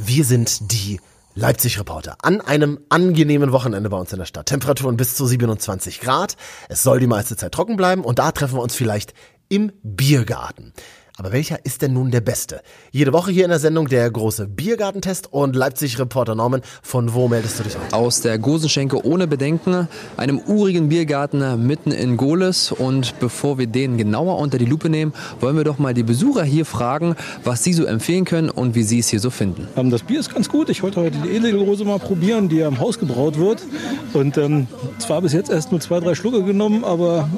Wir 0.00 0.24
sind 0.24 0.70
die 0.72 1.00
Leipzig-Reporter 1.34 2.18
an 2.22 2.40
einem 2.40 2.78
angenehmen 2.88 3.50
Wochenende 3.50 3.90
bei 3.90 3.96
uns 3.96 4.12
in 4.12 4.20
der 4.20 4.26
Stadt. 4.26 4.46
Temperaturen 4.46 4.96
bis 4.96 5.16
zu 5.16 5.26
27 5.26 6.00
Grad. 6.00 6.36
Es 6.68 6.84
soll 6.84 7.00
die 7.00 7.08
meiste 7.08 7.36
Zeit 7.36 7.50
trocken 7.50 7.76
bleiben 7.76 8.04
und 8.04 8.20
da 8.20 8.30
treffen 8.30 8.58
wir 8.58 8.62
uns 8.62 8.76
vielleicht 8.76 9.12
im 9.48 9.72
Biergarten. 9.82 10.72
Aber 11.20 11.32
welcher 11.32 11.64
ist 11.64 11.82
denn 11.82 11.94
nun 11.94 12.12
der 12.12 12.20
beste? 12.20 12.60
Jede 12.92 13.12
Woche 13.12 13.32
hier 13.32 13.42
in 13.42 13.50
der 13.50 13.58
Sendung 13.58 13.88
der 13.88 14.08
große 14.08 14.46
Biergartentest 14.46 15.32
und 15.32 15.56
Leipzig-Reporter 15.56 16.36
Norman. 16.36 16.62
Von 16.80 17.12
wo 17.12 17.26
meldest 17.26 17.58
du 17.58 17.64
dich 17.64 17.74
aus? 17.74 17.92
Aus 17.92 18.20
der 18.20 18.38
Gosenschenke 18.38 19.04
ohne 19.04 19.26
Bedenken, 19.26 19.88
einem 20.16 20.38
urigen 20.38 20.88
Biergarten 20.88 21.66
mitten 21.66 21.90
in 21.90 22.16
Goles. 22.16 22.70
Und 22.70 23.18
bevor 23.18 23.58
wir 23.58 23.66
den 23.66 23.96
genauer 23.96 24.38
unter 24.38 24.58
die 24.58 24.64
Lupe 24.64 24.90
nehmen, 24.90 25.12
wollen 25.40 25.56
wir 25.56 25.64
doch 25.64 25.80
mal 25.80 25.92
die 25.92 26.04
Besucher 26.04 26.44
hier 26.44 26.64
fragen, 26.64 27.16
was 27.42 27.64
sie 27.64 27.72
so 27.72 27.84
empfehlen 27.84 28.24
können 28.24 28.48
und 28.48 28.76
wie 28.76 28.84
sie 28.84 29.00
es 29.00 29.08
hier 29.08 29.18
so 29.18 29.30
finden. 29.30 29.66
Ähm, 29.76 29.90
das 29.90 30.04
Bier 30.04 30.20
ist 30.20 30.32
ganz 30.32 30.48
gut. 30.48 30.68
Ich 30.68 30.84
wollte 30.84 31.00
heute 31.00 31.18
die 31.18 31.30
Edelrose 31.30 31.84
mal 31.84 31.98
probieren, 31.98 32.48
die 32.48 32.58
ja 32.58 32.68
im 32.68 32.78
Haus 32.78 32.96
gebraut 32.96 33.36
wird. 33.36 33.64
Und 34.12 34.38
ähm, 34.38 34.68
zwar 35.00 35.20
bis 35.20 35.32
jetzt 35.32 35.50
erst 35.50 35.72
nur 35.72 35.80
zwei, 35.80 35.98
drei 35.98 36.14
Schlucke 36.14 36.44
genommen, 36.44 36.84
aber 36.84 37.28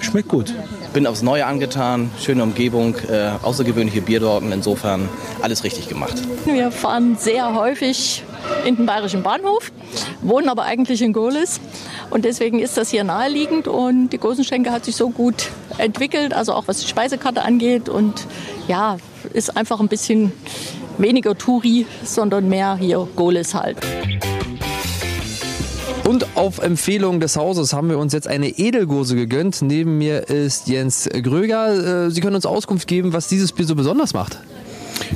schmeckt 0.00 0.28
gut. 0.28 0.54
Bin 0.92 1.06
aufs 1.06 1.22
Neue 1.22 1.46
angetan, 1.46 2.10
schöne 2.20 2.42
Umgebung 2.42 2.94
äh, 3.14 3.44
außergewöhnliche 3.44 4.02
Biersorten. 4.02 4.52
Insofern 4.52 5.08
alles 5.42 5.64
richtig 5.64 5.88
gemacht. 5.88 6.14
Wir 6.44 6.70
fahren 6.70 7.16
sehr 7.18 7.54
häufig 7.54 8.22
in 8.64 8.76
den 8.76 8.86
Bayerischen 8.86 9.22
Bahnhof, 9.22 9.72
wohnen 10.22 10.48
aber 10.48 10.64
eigentlich 10.64 11.02
in 11.02 11.12
Gohlis. 11.12 11.60
Und 12.10 12.24
deswegen 12.24 12.58
ist 12.58 12.76
das 12.76 12.90
hier 12.90 13.04
naheliegend 13.04 13.68
und 13.68 14.10
die 14.10 14.18
Gosenschenke 14.18 14.70
hat 14.70 14.84
sich 14.84 14.96
so 14.96 15.10
gut 15.10 15.50
entwickelt, 15.78 16.34
also 16.34 16.52
auch 16.52 16.68
was 16.68 16.80
die 16.80 16.86
Speisekarte 16.86 17.42
angeht. 17.42 17.88
Und 17.88 18.26
ja, 18.68 18.98
ist 19.32 19.56
einfach 19.56 19.80
ein 19.80 19.88
bisschen 19.88 20.32
weniger 20.98 21.36
Touri, 21.36 21.86
sondern 22.04 22.48
mehr 22.48 22.76
hier 22.76 23.08
Gohlis 23.16 23.54
halt. 23.54 23.78
Und 26.04 26.36
auf 26.36 26.58
Empfehlung 26.58 27.18
des 27.18 27.36
Hauses 27.36 27.72
haben 27.72 27.88
wir 27.88 27.98
uns 27.98 28.12
jetzt 28.12 28.28
eine 28.28 28.48
Edelgose 28.50 29.16
gegönnt. 29.16 29.62
Neben 29.62 29.96
mir 29.96 30.28
ist 30.28 30.68
Jens 30.68 31.08
Gröger. 31.08 32.06
Äh, 32.06 32.10
Sie 32.10 32.20
können 32.20 32.36
uns 32.36 32.44
Auskunft 32.44 32.86
geben, 32.86 33.14
was 33.14 33.28
dieses 33.28 33.52
Bier 33.52 33.64
so 33.64 33.74
besonders 33.74 34.12
macht. 34.12 34.38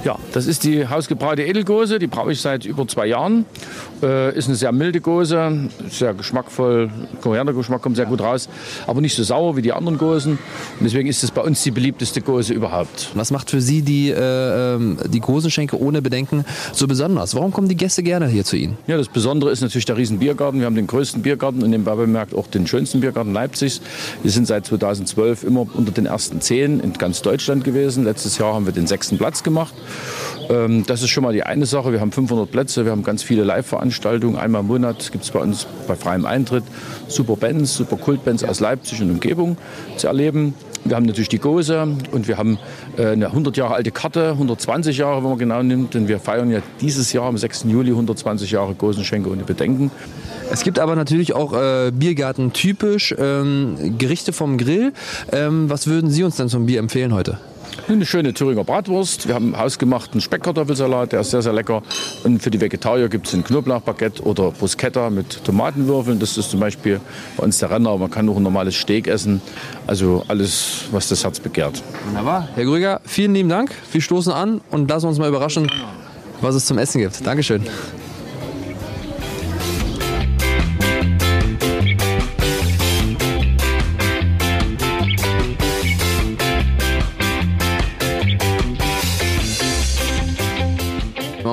Ja, 0.08 0.18
das 0.32 0.46
ist 0.46 0.64
die 0.64 0.88
hausgebraute 0.88 1.42
Edelgose, 1.42 1.98
die 1.98 2.06
brauche 2.06 2.32
ich 2.32 2.40
seit 2.40 2.64
über 2.64 2.88
zwei 2.88 3.08
Jahren. 3.08 3.44
Äh, 4.02 4.34
ist 4.38 4.46
eine 4.46 4.54
sehr 4.54 4.72
milde 4.72 5.02
Gose, 5.02 5.68
sehr 5.90 6.14
geschmackvoll, 6.14 6.88
Koriandergeschmack 7.20 7.82
kommt 7.82 7.96
sehr 7.96 8.06
gut 8.06 8.22
raus, 8.22 8.48
aber 8.86 9.02
nicht 9.02 9.14
so 9.14 9.22
sauer 9.22 9.56
wie 9.56 9.60
die 9.60 9.74
anderen 9.74 9.98
Gosen. 9.98 10.38
Und 10.78 10.84
deswegen 10.84 11.10
ist 11.10 11.22
es 11.24 11.30
bei 11.30 11.42
uns 11.42 11.62
die 11.62 11.72
beliebteste 11.72 12.22
Gose 12.22 12.54
überhaupt. 12.54 13.10
Was 13.16 13.30
macht 13.30 13.50
für 13.50 13.60
Sie 13.60 13.82
die, 13.82 14.08
äh, 14.08 14.76
ähm, 14.76 14.96
die 15.12 15.20
Gosenschenke 15.20 15.78
ohne 15.78 16.00
Bedenken 16.00 16.46
so 16.72 16.86
besonders? 16.86 17.34
Warum 17.34 17.52
kommen 17.52 17.68
die 17.68 17.76
Gäste 17.76 18.02
gerne 18.02 18.28
hier 18.28 18.46
zu 18.46 18.56
Ihnen? 18.56 18.78
Ja, 18.86 18.96
das 18.96 19.08
Besondere 19.08 19.50
ist 19.50 19.60
natürlich 19.60 19.84
der 19.84 19.98
Riesenbiergarten. 19.98 20.58
Wir 20.60 20.64
haben 20.64 20.74
den 20.74 20.86
größten 20.86 21.20
Biergarten 21.20 21.62
und 21.62 21.68
nebenbei 21.68 21.96
bemerkt 21.96 22.34
auch 22.34 22.46
den 22.46 22.66
schönsten 22.66 23.00
Biergarten 23.00 23.34
Leipzigs. 23.34 23.82
Wir 24.22 24.30
sind 24.30 24.46
seit 24.46 24.64
2012 24.64 25.44
immer 25.44 25.66
unter 25.74 25.92
den 25.92 26.06
ersten 26.06 26.40
zehn 26.40 26.80
in 26.80 26.94
ganz 26.94 27.20
Deutschland 27.20 27.62
gewesen. 27.62 28.04
Letztes 28.04 28.38
Jahr 28.38 28.54
haben 28.54 28.64
wir 28.64 28.72
den 28.72 28.86
sechsten 28.86 29.18
Platz 29.18 29.42
gemacht. 29.42 29.74
Ähm, 30.50 30.84
das 30.86 31.02
ist 31.02 31.10
schon 31.10 31.24
mal 31.24 31.32
die 31.32 31.42
eine 31.42 31.66
Sache. 31.66 31.92
Wir 31.92 32.00
haben 32.00 32.12
500 32.12 32.50
Plätze, 32.50 32.84
wir 32.84 32.92
haben 32.92 33.02
ganz 33.02 33.22
viele 33.22 33.44
Live-Veranstaltungen. 33.44 34.36
Einmal 34.36 34.62
im 34.62 34.68
Monat 34.68 35.12
gibt 35.12 35.24
es 35.24 35.30
bei 35.30 35.40
uns 35.40 35.66
bei 35.86 35.94
freiem 35.94 36.26
Eintritt 36.26 36.64
super 37.08 37.36
Bands, 37.36 37.76
super 37.76 37.96
Kultbands 37.96 38.44
aus 38.44 38.60
Leipzig 38.60 39.02
und 39.02 39.10
Umgebung 39.10 39.56
zu 39.96 40.06
erleben. 40.06 40.54
Wir 40.84 40.96
haben 40.96 41.06
natürlich 41.06 41.28
die 41.28 41.38
Gose 41.38 41.86
und 42.12 42.28
wir 42.28 42.38
haben 42.38 42.58
äh, 42.96 43.08
eine 43.08 43.26
100 43.26 43.56
Jahre 43.56 43.74
alte 43.74 43.90
Karte, 43.90 44.30
120 44.30 44.96
Jahre, 44.96 45.22
wenn 45.22 45.30
man 45.30 45.38
genau 45.38 45.62
nimmt. 45.62 45.94
Denn 45.94 46.08
wir 46.08 46.18
feiern 46.18 46.50
ja 46.50 46.60
dieses 46.80 47.12
Jahr 47.12 47.26
am 47.26 47.36
6. 47.36 47.64
Juli 47.68 47.90
120 47.90 48.50
Jahre 48.50 48.74
Gosenschenke 48.74 49.28
ohne 49.30 49.42
Bedenken. 49.42 49.90
Es 50.50 50.62
gibt 50.62 50.78
aber 50.78 50.96
natürlich 50.96 51.34
auch 51.34 51.52
äh, 51.52 51.90
Biergarten 51.92 52.52
typisch 52.52 53.14
ähm, 53.18 53.98
Gerichte 53.98 54.32
vom 54.32 54.56
Grill. 54.56 54.92
Ähm, 55.32 55.68
was 55.68 55.86
würden 55.86 56.10
Sie 56.10 56.24
uns 56.24 56.36
denn 56.36 56.48
zum 56.48 56.66
Bier 56.66 56.78
empfehlen 56.78 57.12
heute? 57.12 57.38
Eine 57.88 58.04
schöne 58.04 58.34
Thüringer 58.34 58.64
Bratwurst. 58.64 59.28
Wir 59.28 59.34
haben 59.34 59.56
hausgemachten 59.56 60.20
Speckkartoffelsalat, 60.20 61.12
der 61.12 61.20
ist 61.20 61.30
sehr, 61.30 61.40
sehr 61.40 61.54
lecker. 61.54 61.82
Und 62.22 62.42
für 62.42 62.50
die 62.50 62.60
Vegetarier 62.60 63.08
gibt 63.08 63.28
es 63.28 63.32
ein 63.32 63.42
Knoblauchbaguette 63.42 64.22
oder 64.24 64.50
Bruschetta 64.50 65.08
mit 65.08 65.42
Tomatenwürfeln. 65.42 66.18
Das 66.18 66.36
ist 66.36 66.50
zum 66.50 66.60
Beispiel 66.60 67.00
bei 67.38 67.44
uns 67.44 67.58
der 67.60 67.70
Renner. 67.70 67.96
Man 67.96 68.10
kann 68.10 68.28
auch 68.28 68.36
ein 68.36 68.42
normales 68.42 68.74
Steak 68.74 69.06
essen. 69.08 69.40
Also 69.86 70.22
alles, 70.28 70.84
was 70.90 71.08
das 71.08 71.24
Herz 71.24 71.40
begehrt. 71.40 71.82
Wunderbar. 72.08 72.50
Herr 72.54 72.64
Grüger, 72.64 73.00
vielen 73.06 73.32
lieben 73.32 73.48
Dank. 73.48 73.70
Wir 73.90 74.02
stoßen 74.02 74.34
an 74.34 74.60
und 74.70 74.90
lassen 74.90 75.06
uns 75.06 75.18
mal 75.18 75.28
überraschen, 75.30 75.72
was 76.42 76.54
es 76.54 76.66
zum 76.66 76.76
Essen 76.76 77.00
gibt. 77.00 77.26
Dankeschön. 77.26 77.62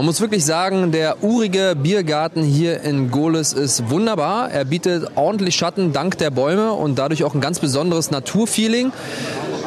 Man 0.05 0.09
muss 0.11 0.21
wirklich 0.21 0.45
sagen, 0.45 0.91
der 0.91 1.23
urige 1.23 1.75
Biergarten 1.75 2.43
hier 2.43 2.81
in 2.81 3.09
Gohlis 3.09 3.53
ist 3.53 3.89
wunderbar. 3.89 4.51
Er 4.51 4.63
bietet 4.63 5.09
ordentlich 5.15 5.55
Schatten 5.55 5.93
dank 5.93 6.19
der 6.19 6.29
Bäume 6.29 6.73
und 6.73 6.99
dadurch 6.99 7.23
auch 7.23 7.33
ein 7.33 7.41
ganz 7.41 7.57
besonderes 7.57 8.11
Naturfeeling. 8.11 8.91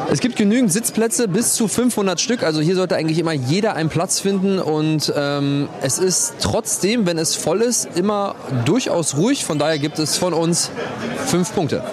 Es 0.09 0.21
gibt 0.21 0.37
genügend 0.37 0.71
Sitzplätze, 0.71 1.27
bis 1.27 1.55
zu 1.55 1.67
500 1.67 2.21
Stück. 2.21 2.43
Also 2.43 2.61
hier 2.61 2.75
sollte 2.75 2.95
eigentlich 2.95 3.19
immer 3.19 3.33
jeder 3.33 3.75
einen 3.75 3.89
Platz 3.89 4.21
finden. 4.21 4.59
Und 4.59 5.11
ähm, 5.13 5.67
es 5.81 5.99
ist 5.99 6.35
trotzdem, 6.39 7.05
wenn 7.05 7.17
es 7.17 7.35
voll 7.35 7.61
ist, 7.61 7.89
immer 7.97 8.35
durchaus 8.63 9.17
ruhig. 9.17 9.43
Von 9.43 9.59
daher 9.59 9.77
gibt 9.77 9.99
es 9.99 10.15
von 10.15 10.33
uns 10.33 10.71
fünf 11.25 11.53
Punkte. 11.53 11.83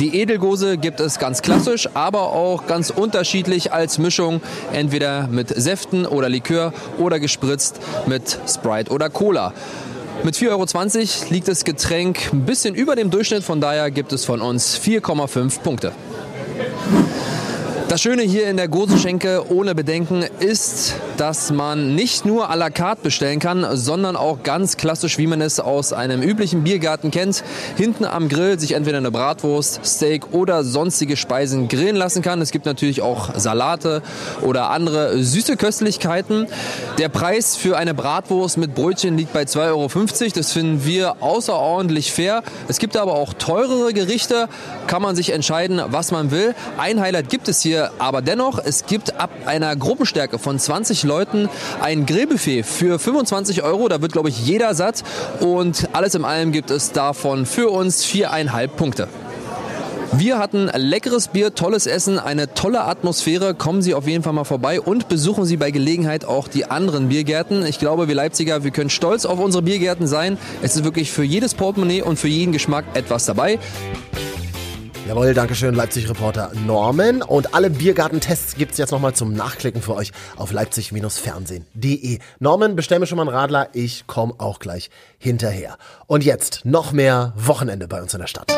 Die 0.00 0.14
Edelgose 0.20 0.78
gibt 0.78 1.00
es 1.00 1.18
ganz 1.18 1.42
klassisch, 1.42 1.88
aber 1.94 2.32
auch 2.32 2.68
ganz 2.68 2.90
unterschiedlich 2.90 3.72
als 3.72 3.98
Mischung, 3.98 4.40
entweder 4.72 5.26
mit 5.26 5.48
Säften 5.48 6.06
oder 6.06 6.28
Likör 6.28 6.72
oder 6.98 7.18
gespritzt 7.18 7.80
mit 8.06 8.38
Sprite 8.46 8.92
oder 8.92 9.10
Cola. 9.10 9.52
Mit 10.22 10.36
4,20 10.36 10.50
Euro 10.50 11.32
liegt 11.34 11.48
das 11.48 11.64
Getränk 11.64 12.32
ein 12.32 12.44
bisschen 12.44 12.76
über 12.76 12.94
dem 12.94 13.10
Durchschnitt, 13.10 13.42
von 13.42 13.60
daher 13.60 13.90
gibt 13.90 14.12
es 14.12 14.24
von 14.24 14.40
uns 14.40 14.78
4,5 14.78 15.60
Punkte. 15.62 15.92
Das 17.88 18.02
Schöne 18.02 18.20
hier 18.20 18.50
in 18.50 18.58
der 18.58 18.68
Gosenschenke 18.68 19.50
ohne 19.50 19.74
Bedenken 19.74 20.22
ist, 20.40 20.92
dass 21.16 21.50
man 21.50 21.94
nicht 21.94 22.26
nur 22.26 22.50
à 22.50 22.54
la 22.54 22.68
carte 22.68 23.00
bestellen 23.02 23.40
kann, 23.40 23.66
sondern 23.78 24.14
auch 24.14 24.42
ganz 24.42 24.76
klassisch, 24.76 25.16
wie 25.16 25.26
man 25.26 25.40
es 25.40 25.58
aus 25.58 25.94
einem 25.94 26.20
üblichen 26.20 26.64
Biergarten 26.64 27.10
kennt, 27.10 27.42
hinten 27.78 28.04
am 28.04 28.28
Grill 28.28 28.60
sich 28.60 28.72
entweder 28.72 28.98
eine 28.98 29.10
Bratwurst, 29.10 29.80
Steak 29.86 30.34
oder 30.34 30.64
sonstige 30.64 31.16
Speisen 31.16 31.68
grillen 31.68 31.96
lassen 31.96 32.20
kann. 32.20 32.42
Es 32.42 32.50
gibt 32.50 32.66
natürlich 32.66 33.00
auch 33.00 33.34
Salate 33.36 34.02
oder 34.42 34.68
andere 34.68 35.22
süße 35.22 35.56
Köstlichkeiten. 35.56 36.46
Der 36.98 37.08
Preis 37.08 37.56
für 37.56 37.78
eine 37.78 37.94
Bratwurst 37.94 38.58
mit 38.58 38.74
Brötchen 38.74 39.16
liegt 39.16 39.32
bei 39.32 39.44
2,50 39.44 39.66
Euro. 39.66 39.88
Das 40.34 40.52
finden 40.52 40.84
wir 40.84 41.22
außerordentlich 41.22 42.12
fair. 42.12 42.42
Es 42.68 42.78
gibt 42.78 42.98
aber 42.98 43.14
auch 43.14 43.32
teurere 43.32 43.94
Gerichte, 43.94 44.50
kann 44.86 45.00
man 45.00 45.16
sich 45.16 45.30
entscheiden, 45.30 45.80
was 45.86 46.12
man 46.12 46.30
will. 46.30 46.54
Ein 46.76 47.00
Highlight 47.00 47.30
gibt 47.30 47.48
es 47.48 47.62
hier 47.62 47.77
aber 47.98 48.22
dennoch, 48.22 48.58
es 48.62 48.86
gibt 48.86 49.18
ab 49.20 49.30
einer 49.46 49.74
Gruppenstärke 49.76 50.38
von 50.38 50.58
20 50.58 51.02
Leuten 51.04 51.48
ein 51.80 52.06
Grillbuffet 52.06 52.62
für 52.62 52.98
25 52.98 53.62
Euro. 53.62 53.88
Da 53.88 54.02
wird, 54.02 54.12
glaube 54.12 54.28
ich, 54.28 54.46
jeder 54.46 54.74
satt. 54.74 55.02
Und 55.40 55.88
alles 55.92 56.14
in 56.14 56.24
allem 56.24 56.52
gibt 56.52 56.70
es 56.70 56.92
davon 56.92 57.46
für 57.46 57.68
uns 57.70 58.04
viereinhalb 58.04 58.76
Punkte. 58.76 59.08
Wir 60.12 60.38
hatten 60.38 60.70
leckeres 60.74 61.28
Bier, 61.28 61.54
tolles 61.54 61.86
Essen, 61.86 62.18
eine 62.18 62.54
tolle 62.54 62.84
Atmosphäre. 62.84 63.54
Kommen 63.54 63.82
Sie 63.82 63.94
auf 63.94 64.06
jeden 64.08 64.24
Fall 64.24 64.32
mal 64.32 64.44
vorbei 64.44 64.80
und 64.80 65.08
besuchen 65.08 65.44
Sie 65.44 65.56
bei 65.56 65.70
Gelegenheit 65.70 66.24
auch 66.24 66.48
die 66.48 66.64
anderen 66.64 67.08
Biergärten. 67.10 67.64
Ich 67.66 67.78
glaube, 67.78 68.08
wir 68.08 68.14
Leipziger, 68.14 68.64
wir 68.64 68.70
können 68.70 68.90
stolz 68.90 69.26
auf 69.26 69.38
unsere 69.38 69.62
Biergärten 69.62 70.06
sein. 70.06 70.38
Es 70.62 70.76
ist 70.76 70.84
wirklich 70.84 71.12
für 71.12 71.24
jedes 71.24 71.54
Portemonnaie 71.54 72.02
und 72.02 72.18
für 72.18 72.28
jeden 72.28 72.52
Geschmack 72.52 72.84
etwas 72.94 73.26
dabei. 73.26 73.58
Jawohl, 75.08 75.32
Dankeschön, 75.32 75.74
Leipzig-Reporter 75.74 76.52
Norman. 76.66 77.22
Und 77.22 77.54
alle 77.54 77.70
Biergartentests 77.70 78.56
gibt's 78.56 78.76
jetzt 78.76 78.90
nochmal 78.90 79.14
zum 79.14 79.32
Nachklicken 79.32 79.80
für 79.80 79.94
euch 79.94 80.12
auf 80.36 80.52
leipzig-fernsehen.de. 80.52 82.18
Norman, 82.40 82.76
bestell 82.76 82.98
mir 82.98 83.06
schon 83.06 83.16
mal 83.16 83.22
einen 83.22 83.34
Radler, 83.34 83.70
ich 83.72 84.06
komme 84.06 84.34
auch 84.36 84.58
gleich 84.58 84.90
hinterher. 85.16 85.78
Und 86.08 86.24
jetzt 86.24 86.66
noch 86.66 86.92
mehr 86.92 87.32
Wochenende 87.36 87.88
bei 87.88 88.02
uns 88.02 88.12
in 88.12 88.20
der 88.20 88.26
Stadt. 88.26 88.52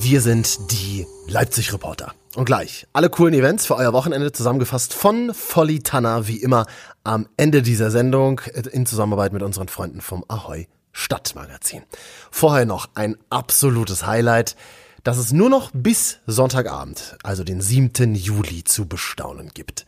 Wir 0.00 0.20
sind 0.20 0.70
die 0.70 1.04
Leipzig-Reporter. 1.26 2.14
Und 2.36 2.44
gleich 2.44 2.86
alle 2.92 3.10
coolen 3.10 3.34
Events 3.34 3.66
für 3.66 3.74
euer 3.74 3.92
Wochenende 3.92 4.30
zusammengefasst 4.30 4.94
von 4.94 5.34
Folly 5.34 5.80
Tanner, 5.80 6.28
wie 6.28 6.36
immer 6.36 6.66
am 7.02 7.26
Ende 7.36 7.60
dieser 7.60 7.90
Sendung 7.90 8.40
in 8.70 8.86
Zusammenarbeit 8.86 9.32
mit 9.32 9.42
unseren 9.42 9.66
Freunden 9.66 10.00
vom 10.00 10.24
Ahoi 10.28 10.68
Stadtmagazin. 10.92 11.82
Vorher 12.30 12.66
noch 12.66 12.90
ein 12.94 13.16
absolutes 13.30 14.06
Highlight, 14.06 14.56
das 15.04 15.18
es 15.18 15.32
nur 15.32 15.50
noch 15.50 15.70
bis 15.72 16.18
Sonntagabend, 16.26 17.16
also 17.22 17.44
den 17.44 17.60
7. 17.60 18.14
Juli, 18.14 18.64
zu 18.64 18.86
bestaunen 18.86 19.50
gibt. 19.52 19.84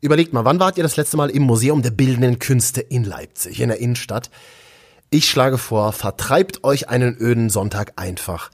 Überlegt 0.00 0.32
mal, 0.32 0.44
wann 0.44 0.60
wart 0.60 0.76
ihr 0.76 0.82
das 0.82 0.96
letzte 0.96 1.16
Mal 1.16 1.30
im 1.30 1.42
Museum 1.42 1.82
der 1.82 1.90
Bildenden 1.90 2.38
Künste 2.38 2.80
in 2.80 3.04
Leipzig, 3.04 3.60
in 3.60 3.68
der 3.68 3.80
Innenstadt? 3.80 4.30
Ich 5.10 5.28
schlage 5.28 5.58
vor, 5.58 5.92
vertreibt 5.92 6.62
euch 6.62 6.88
einen 6.88 7.16
öden 7.16 7.48
Sonntag 7.48 7.94
einfach 7.96 8.50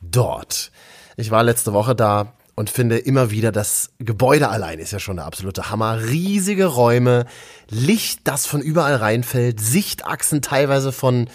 dort. 0.00 0.70
Ich 1.16 1.30
war 1.30 1.42
letzte 1.42 1.72
Woche 1.72 1.94
da 1.94 2.34
und 2.54 2.70
finde 2.70 2.98
immer 2.98 3.30
wieder, 3.30 3.52
das 3.52 3.90
Gebäude 3.98 4.48
allein 4.48 4.78
ist 4.78 4.92
ja 4.92 4.98
schon 4.98 5.16
der 5.16 5.24
absolute 5.24 5.70
Hammer. 5.70 6.00
Riesige 6.02 6.66
Räume, 6.66 7.26
Licht, 7.68 8.20
das 8.24 8.46
von 8.46 8.60
überall 8.60 8.96
reinfällt, 8.96 9.60
Sichtachsen 9.60 10.42
teilweise 10.42 10.92
von 10.92 11.28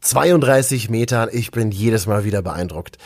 32 0.00 0.90
Metern. 0.90 1.28
Ich 1.32 1.50
bin 1.50 1.70
jedes 1.70 2.06
Mal 2.06 2.24
wieder 2.24 2.42
beeindruckt, 2.42 2.98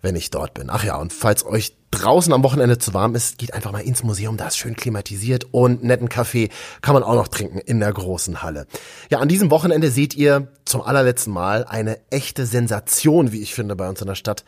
wenn 0.00 0.16
ich 0.16 0.30
dort 0.30 0.54
bin. 0.54 0.70
Ach 0.70 0.84
ja, 0.84 0.96
und 0.96 1.12
falls 1.12 1.44
euch 1.44 1.76
draußen 1.90 2.32
am 2.32 2.42
Wochenende 2.42 2.78
zu 2.78 2.94
warm 2.94 3.14
ist, 3.14 3.36
geht 3.36 3.52
einfach 3.52 3.70
mal 3.70 3.82
ins 3.82 4.02
Museum, 4.02 4.38
da 4.38 4.48
ist 4.48 4.56
schön 4.56 4.74
klimatisiert 4.74 5.46
und 5.52 5.84
netten 5.84 6.08
Kaffee 6.08 6.48
kann 6.80 6.94
man 6.94 7.02
auch 7.02 7.14
noch 7.14 7.28
trinken 7.28 7.58
in 7.58 7.80
der 7.80 7.92
großen 7.92 8.42
Halle. 8.42 8.66
Ja, 9.10 9.18
an 9.18 9.28
diesem 9.28 9.50
Wochenende 9.50 9.90
seht 9.90 10.14
ihr 10.14 10.48
zum 10.64 10.80
allerletzten 10.80 11.32
Mal 11.32 11.64
eine 11.64 11.98
echte 12.10 12.46
Sensation, 12.46 13.32
wie 13.32 13.42
ich 13.42 13.54
finde, 13.54 13.76
bei 13.76 13.88
uns 13.88 14.00
in 14.00 14.06
der 14.06 14.14
Stadt. 14.14 14.44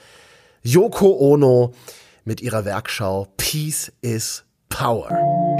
Yoko 0.62 1.18
Ono 1.18 1.74
mit 2.24 2.40
ihrer 2.40 2.64
Werkschau 2.64 3.28
Peace 3.36 3.92
is 4.00 4.44
Power. 4.70 5.08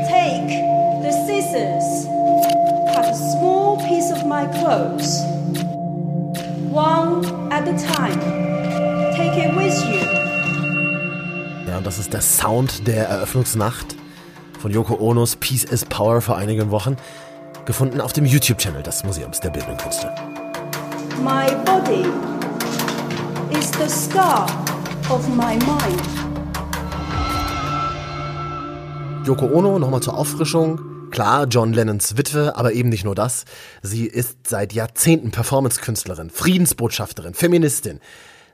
Take 0.08 0.48
the 1.02 1.12
scissors, 1.12 2.06
cut 2.94 3.04
a 3.04 3.14
small 3.14 3.76
piece 3.86 4.10
of 4.10 4.24
my 4.24 4.46
clothes, 4.58 5.22
one 6.72 7.24
at 7.52 7.68
a 7.68 7.74
time. 7.76 8.18
Take 9.14 9.36
it 9.38 9.54
with 9.54 9.78
you. 9.84 10.00
Ja, 11.68 11.78
und 11.78 11.86
das 11.86 11.98
ist 11.98 12.12
der 12.12 12.22
Sound 12.22 12.86
der 12.86 13.08
Eröffnungsnacht 13.08 13.96
von 14.58 14.70
Yoko 14.70 14.94
Onos 14.98 15.36
Peace 15.36 15.64
is 15.64 15.84
Power 15.84 16.20
vor 16.20 16.36
einigen 16.36 16.70
Wochen, 16.70 16.96
gefunden 17.66 18.00
auf 18.00 18.12
dem 18.12 18.24
YouTube-Channel 18.24 18.82
des 18.82 19.04
Museums 19.04 19.40
der 19.40 19.50
Bildenden 19.50 19.76
Künste. 19.76 20.12
My 21.22 21.54
body 21.64 22.06
is 23.56 23.70
the 23.72 23.88
star 23.88 24.46
of 25.10 25.28
my 25.28 25.56
mind. 25.56 26.13
Yoko 29.26 29.46
Ono, 29.46 29.78
nochmal 29.78 30.02
zur 30.02 30.18
Auffrischung. 30.18 31.10
Klar, 31.10 31.46
John 31.46 31.72
Lennons 31.72 32.18
Witwe, 32.18 32.56
aber 32.56 32.74
eben 32.74 32.90
nicht 32.90 33.04
nur 33.04 33.14
das. 33.14 33.46
Sie 33.80 34.06
ist 34.06 34.46
seit 34.46 34.74
Jahrzehnten 34.74 35.30
Performance-Künstlerin, 35.30 36.28
Friedensbotschafterin, 36.28 37.32
Feministin. 37.32 38.00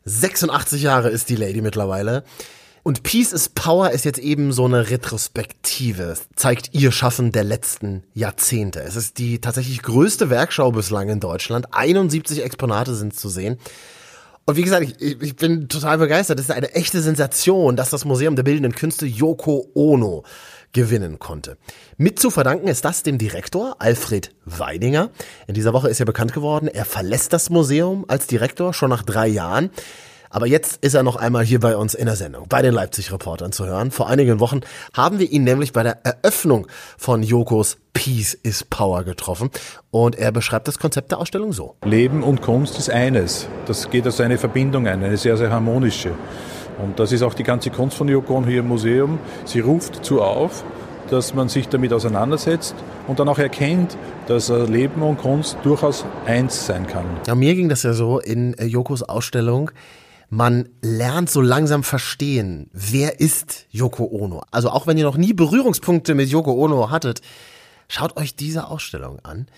86 0.04 0.82
Jahre 0.82 1.08
ist 1.08 1.28
die 1.28 1.34
Lady 1.34 1.60
mittlerweile. 1.60 2.22
Und 2.84 3.02
Peace 3.02 3.32
is 3.32 3.48
Power 3.48 3.90
ist 3.90 4.04
jetzt 4.04 4.20
eben 4.20 4.52
so 4.52 4.64
eine 4.64 4.90
Retrospektive, 4.90 6.16
zeigt 6.36 6.72
ihr 6.72 6.92
Schaffen 6.92 7.32
der 7.32 7.44
letzten 7.44 8.04
Jahrzehnte. 8.14 8.80
Es 8.80 8.94
ist 8.94 9.18
die 9.18 9.40
tatsächlich 9.40 9.82
größte 9.82 10.30
Werkschau 10.30 10.70
bislang 10.70 11.08
in 11.08 11.18
Deutschland. 11.18 11.74
71 11.74 12.44
Exponate 12.44 12.94
sind 12.94 13.18
zu 13.18 13.28
sehen. 13.28 13.58
Und 14.46 14.56
wie 14.56 14.62
gesagt, 14.62 14.96
ich, 15.00 15.20
ich 15.20 15.36
bin 15.36 15.68
total 15.68 15.98
begeistert. 15.98 16.38
Das 16.38 16.46
ist 16.46 16.52
eine 16.52 16.74
echte 16.74 17.00
Sensation, 17.02 17.76
dass 17.76 17.90
das 17.90 18.04
Museum 18.04 18.36
der 18.36 18.42
Bildenden 18.42 18.74
Künste 18.74 19.06
Yoko 19.06 19.70
Ono 19.74 20.24
gewinnen 20.72 21.18
konnte. 21.18 21.56
Mit 21.96 22.18
zu 22.18 22.30
verdanken 22.30 22.68
ist 22.68 22.84
das 22.84 23.02
dem 23.02 23.18
Direktor 23.18 23.76
Alfred 23.78 24.32
Weidinger. 24.44 25.10
In 25.46 25.54
dieser 25.54 25.72
Woche 25.72 25.88
ist 25.88 25.98
ja 25.98 26.04
bekannt 26.04 26.32
geworden, 26.32 26.68
er 26.68 26.84
verlässt 26.84 27.32
das 27.32 27.50
Museum 27.50 28.04
als 28.08 28.26
Direktor 28.26 28.72
schon 28.74 28.90
nach 28.90 29.02
drei 29.02 29.26
Jahren. 29.26 29.70
Aber 30.32 30.46
jetzt 30.46 30.76
ist 30.84 30.94
er 30.94 31.02
noch 31.02 31.16
einmal 31.16 31.44
hier 31.44 31.58
bei 31.58 31.76
uns 31.76 31.94
in 31.94 32.06
der 32.06 32.14
Sendung, 32.14 32.46
bei 32.48 32.62
den 32.62 32.72
Leipzig-Reportern 32.72 33.50
zu 33.50 33.66
hören. 33.66 33.90
Vor 33.90 34.08
einigen 34.08 34.38
Wochen 34.38 34.60
haben 34.94 35.18
wir 35.18 35.28
ihn 35.28 35.42
nämlich 35.42 35.72
bei 35.72 35.82
der 35.82 35.98
Eröffnung 36.04 36.68
von 36.96 37.24
Jokos 37.24 37.78
Peace 37.92 38.34
is 38.34 38.62
Power 38.62 39.02
getroffen. 39.02 39.50
Und 39.90 40.16
er 40.16 40.30
beschreibt 40.30 40.68
das 40.68 40.78
Konzept 40.78 41.10
der 41.10 41.18
Ausstellung 41.18 41.52
so. 41.52 41.74
Leben 41.84 42.22
und 42.22 42.42
Kunst 42.42 42.78
ist 42.78 42.90
eines. 42.90 43.48
Das 43.66 43.90
geht 43.90 44.06
als 44.06 44.20
eine 44.20 44.38
Verbindung 44.38 44.86
ein, 44.86 45.02
eine 45.02 45.16
sehr, 45.16 45.36
sehr 45.36 45.50
harmonische. 45.50 46.12
Und 46.82 46.98
das 46.98 47.12
ist 47.12 47.22
auch 47.22 47.34
die 47.34 47.42
ganze 47.42 47.70
Kunst 47.70 47.96
von 47.96 48.08
Yoko 48.08 48.36
Ono 48.36 48.46
hier 48.46 48.60
im 48.60 48.68
Museum. 48.68 49.18
Sie 49.44 49.60
ruft 49.60 49.98
dazu 49.98 50.22
auf, 50.22 50.64
dass 51.10 51.34
man 51.34 51.48
sich 51.48 51.68
damit 51.68 51.92
auseinandersetzt 51.92 52.74
und 53.08 53.18
dann 53.18 53.28
auch 53.28 53.38
erkennt, 53.38 53.96
dass 54.26 54.48
Leben 54.48 55.02
und 55.02 55.18
Kunst 55.18 55.58
durchaus 55.62 56.04
eins 56.26 56.66
sein 56.66 56.86
kann. 56.86 57.04
Ja, 57.26 57.34
mir 57.34 57.54
ging 57.54 57.68
das 57.68 57.82
ja 57.82 57.92
so 57.92 58.18
in 58.18 58.54
Jokos 58.60 59.02
Ausstellung 59.02 59.70
man 60.30 60.68
lernt 60.80 61.28
so 61.28 61.40
langsam 61.40 61.82
verstehen, 61.82 62.70
wer 62.72 63.18
ist 63.18 63.66
Yoko 63.70 64.04
Ono. 64.04 64.42
Also 64.52 64.70
auch 64.70 64.86
wenn 64.86 64.96
ihr 64.96 65.04
noch 65.04 65.16
nie 65.16 65.32
Berührungspunkte 65.32 66.14
mit 66.14 66.28
Yoko 66.28 66.52
Ono 66.52 66.88
hattet, 66.90 67.20
schaut 67.88 68.16
euch 68.16 68.36
diese 68.36 68.68
Ausstellung 68.68 69.18
an. 69.24 69.48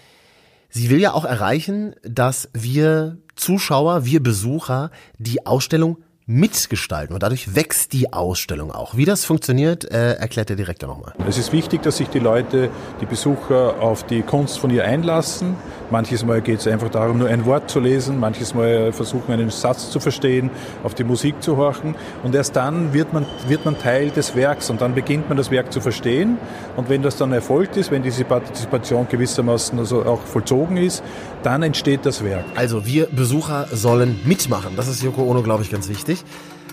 Sie 0.70 0.88
will 0.88 0.98
ja 0.98 1.12
auch 1.12 1.26
erreichen, 1.26 1.94
dass 2.02 2.48
wir 2.54 3.18
Zuschauer, 3.36 4.06
wir 4.06 4.22
Besucher 4.22 4.90
die 5.18 5.44
Ausstellung 5.44 5.98
mitgestalten 6.26 7.14
und 7.14 7.22
dadurch 7.22 7.54
wächst 7.54 7.92
die 7.92 8.12
Ausstellung 8.12 8.70
auch. 8.70 8.96
Wie 8.96 9.04
das 9.04 9.24
funktioniert, 9.24 9.90
äh, 9.90 10.14
erklärt 10.14 10.48
der 10.48 10.56
Direktor 10.56 10.88
nochmal. 10.88 11.12
Es 11.28 11.38
ist 11.38 11.52
wichtig, 11.52 11.82
dass 11.82 11.96
sich 11.96 12.08
die 12.08 12.18
Leute, 12.18 12.70
die 13.00 13.06
Besucher 13.06 13.80
auf 13.80 14.04
die 14.04 14.22
Kunst 14.22 14.58
von 14.58 14.70
ihr 14.70 14.84
einlassen. 14.84 15.56
Manches 15.90 16.24
Mal 16.24 16.40
geht 16.40 16.60
es 16.60 16.66
einfach 16.66 16.90
darum, 16.90 17.18
nur 17.18 17.28
ein 17.28 17.44
Wort 17.44 17.70
zu 17.70 17.80
lesen, 17.80 18.18
manches 18.18 18.54
Mal 18.54 18.92
versuchen, 18.92 19.32
einen 19.32 19.50
Satz 19.50 19.90
zu 19.90 20.00
verstehen, 20.00 20.50
auf 20.84 20.94
die 20.94 21.04
Musik 21.04 21.42
zu 21.42 21.56
horchen 21.56 21.94
und 22.22 22.34
erst 22.34 22.56
dann 22.56 22.92
wird 22.92 23.12
man, 23.12 23.26
wird 23.48 23.64
man 23.64 23.78
Teil 23.78 24.10
des 24.10 24.34
Werks 24.34 24.70
und 24.70 24.80
dann 24.80 24.94
beginnt 24.94 25.28
man 25.28 25.36
das 25.36 25.50
Werk 25.50 25.72
zu 25.72 25.80
verstehen 25.80 26.38
und 26.76 26.88
wenn 26.88 27.02
das 27.02 27.16
dann 27.16 27.32
erfolgt 27.32 27.76
ist, 27.76 27.90
wenn 27.90 28.02
diese 28.02 28.24
Partizipation 28.24 29.06
gewissermaßen 29.08 29.78
also 29.78 30.04
auch 30.04 30.22
vollzogen 30.22 30.76
ist, 30.76 31.02
dann 31.42 31.62
entsteht 31.62 32.06
das 32.06 32.24
Werk. 32.24 32.44
Also 32.54 32.86
wir 32.86 33.06
Besucher 33.06 33.66
sollen 33.72 34.20
mitmachen. 34.24 34.76
Das 34.76 34.88
ist 34.88 35.02
Yoko 35.02 35.22
Ono, 35.22 35.42
glaube 35.42 35.62
ich, 35.62 35.70
ganz 35.70 35.88
wichtig. 35.88 36.11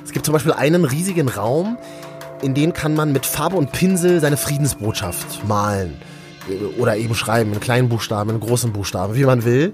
Es 0.03 0.11
gibt 0.11 0.25
zum 0.25 0.33
Beispiel 0.33 0.53
einen 0.53 0.85
riesigen 0.85 1.29
Raum, 1.29 1.77
in 2.41 2.53
den 2.53 2.73
kann 2.73 2.95
man 2.95 3.11
mit 3.11 3.25
Farbe 3.25 3.57
und 3.57 3.71
Pinsel 3.71 4.21
seine 4.21 4.37
Friedensbotschaft 4.37 5.47
malen. 5.47 5.95
Oder 6.77 6.97
eben 6.97 7.13
schreiben, 7.15 7.53
in 7.53 7.59
kleinen 7.59 7.89
Buchstaben, 7.89 8.31
in 8.31 8.39
großen 8.39 8.73
Buchstaben, 8.73 9.15
wie 9.15 9.25
man 9.25 9.45
will. 9.45 9.73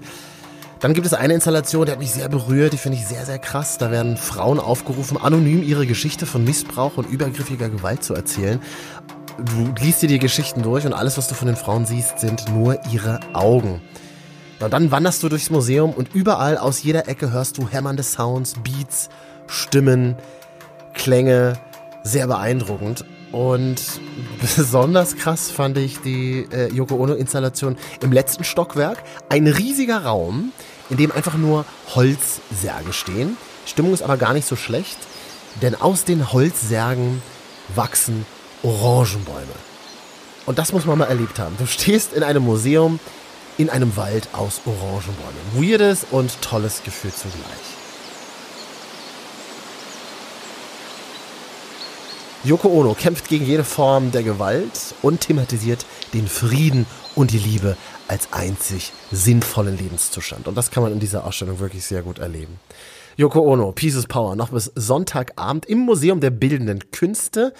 Dann 0.80 0.92
gibt 0.92 1.06
es 1.06 1.14
eine 1.14 1.32
Installation, 1.32 1.86
die 1.86 1.92
hat 1.92 1.98
mich 1.98 2.10
sehr 2.10 2.28
berührt, 2.28 2.74
die 2.74 2.76
finde 2.76 2.98
ich 2.98 3.06
sehr, 3.06 3.24
sehr 3.24 3.38
krass. 3.38 3.78
Da 3.78 3.90
werden 3.90 4.16
Frauen 4.16 4.60
aufgerufen, 4.60 5.16
anonym 5.16 5.62
ihre 5.62 5.86
Geschichte 5.86 6.26
von 6.26 6.44
Missbrauch 6.44 6.98
und 6.98 7.08
übergriffiger 7.08 7.70
Gewalt 7.70 8.04
zu 8.04 8.12
erzählen. 8.12 8.60
Du 9.38 9.72
liest 9.82 10.02
dir 10.02 10.08
die 10.08 10.18
Geschichten 10.18 10.62
durch 10.62 10.84
und 10.84 10.92
alles, 10.92 11.16
was 11.16 11.28
du 11.28 11.34
von 11.34 11.46
den 11.46 11.56
Frauen 11.56 11.86
siehst, 11.86 12.18
sind 12.18 12.44
nur 12.54 12.78
ihre 12.92 13.20
Augen. 13.32 13.80
Und 14.60 14.72
dann 14.72 14.90
wanderst 14.90 15.22
du 15.22 15.28
durchs 15.28 15.50
Museum 15.50 15.92
und 15.92 16.14
überall 16.14 16.58
aus 16.58 16.82
jeder 16.82 17.08
Ecke 17.08 17.30
hörst 17.30 17.58
du 17.58 17.68
hämmernde 17.68 18.02
Sounds, 18.02 18.54
Beats, 18.62 19.08
Stimmen, 19.46 20.16
Klänge. 20.94 21.58
Sehr 22.02 22.26
beeindruckend. 22.26 23.04
Und 23.32 23.82
besonders 24.56 25.16
krass 25.16 25.50
fand 25.50 25.76
ich 25.78 26.00
die 26.00 26.46
äh, 26.52 26.72
Yoko 26.72 26.94
Ono-Installation 26.96 27.76
im 28.00 28.12
letzten 28.12 28.44
Stockwerk. 28.44 29.02
Ein 29.28 29.46
riesiger 29.46 30.04
Raum, 30.04 30.52
in 30.88 30.96
dem 30.96 31.10
einfach 31.12 31.36
nur 31.36 31.64
Holzsärge 31.94 32.92
stehen. 32.92 33.36
Stimmung 33.66 33.92
ist 33.92 34.02
aber 34.02 34.16
gar 34.16 34.32
nicht 34.32 34.46
so 34.46 34.56
schlecht, 34.56 34.98
denn 35.60 35.74
aus 35.74 36.04
den 36.04 36.32
Holzsärgen 36.32 37.20
wachsen 37.74 38.24
Orangenbäume. 38.62 39.46
Und 40.46 40.58
das 40.58 40.72
muss 40.72 40.86
man 40.86 40.98
mal 40.98 41.06
erlebt 41.06 41.38
haben. 41.38 41.56
Du 41.58 41.66
stehst 41.66 42.12
in 42.12 42.22
einem 42.22 42.44
Museum 42.44 43.00
in 43.58 43.70
einem 43.70 43.96
Wald 43.96 44.28
aus 44.32 44.60
Orangenbäumen. 44.64 45.54
Weirdes 45.54 46.06
und 46.10 46.40
tolles 46.42 46.82
Gefühl 46.84 47.12
zugleich. 47.12 47.75
Yoko 52.44 52.68
Ono 52.68 52.94
kämpft 52.94 53.28
gegen 53.28 53.44
jede 53.44 53.64
Form 53.64 54.12
der 54.12 54.22
Gewalt 54.22 54.94
und 55.02 55.20
thematisiert 55.20 55.84
den 56.12 56.28
Frieden 56.28 56.86
und 57.14 57.32
die 57.32 57.38
Liebe 57.38 57.76
als 58.08 58.32
einzig 58.32 58.92
sinnvollen 59.10 59.76
Lebenszustand. 59.76 60.46
Und 60.46 60.54
das 60.54 60.70
kann 60.70 60.82
man 60.82 60.92
in 60.92 61.00
dieser 61.00 61.24
Ausstellung 61.24 61.58
wirklich 61.58 61.84
sehr 61.84 62.02
gut 62.02 62.18
erleben. 62.18 62.60
Yoko 63.16 63.40
Ono, 63.40 63.72
Pieces 63.72 64.06
Power, 64.06 64.36
noch 64.36 64.50
bis 64.50 64.70
Sonntagabend 64.74 65.66
im 65.66 65.80
Museum 65.80 66.20
der 66.20 66.30
Bildenden 66.30 66.90
Künste. 66.90 67.52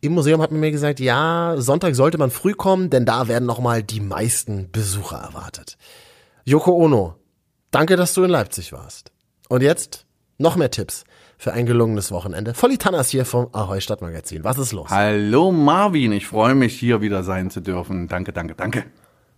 Im 0.00 0.12
Museum 0.14 0.40
hat 0.40 0.50
man 0.50 0.60
mir 0.60 0.72
gesagt, 0.72 0.98
ja, 0.98 1.54
Sonntag 1.58 1.94
sollte 1.94 2.18
man 2.18 2.30
früh 2.30 2.54
kommen, 2.54 2.88
denn 2.90 3.04
da 3.04 3.28
werden 3.28 3.46
nochmal 3.46 3.82
die 3.82 4.00
meisten 4.00 4.70
Besucher 4.72 5.18
erwartet. 5.18 5.76
Yoko 6.44 6.72
Ono, 6.72 7.16
danke, 7.70 7.96
dass 7.96 8.14
du 8.14 8.24
in 8.24 8.30
Leipzig 8.30 8.72
warst. 8.72 9.12
Und 9.48 9.62
jetzt 9.62 10.06
noch 10.38 10.56
mehr 10.56 10.70
Tipps 10.70 11.04
für 11.38 11.52
ein 11.52 11.64
gelungenes 11.64 12.10
Wochenende. 12.10 12.52
Volli 12.52 12.76
Tannas 12.76 13.10
hier 13.10 13.24
vom 13.24 13.48
Ahoi 13.52 13.80
Stadtmagazin. 13.80 14.44
Was 14.44 14.58
ist 14.58 14.72
los? 14.72 14.90
Hallo 14.90 15.52
Marvin, 15.52 16.12
ich 16.12 16.26
freue 16.26 16.54
mich 16.54 16.78
hier 16.78 17.00
wieder 17.00 17.22
sein 17.22 17.50
zu 17.50 17.60
dürfen. 17.60 18.08
Danke, 18.08 18.32
danke, 18.32 18.54
danke. 18.54 18.84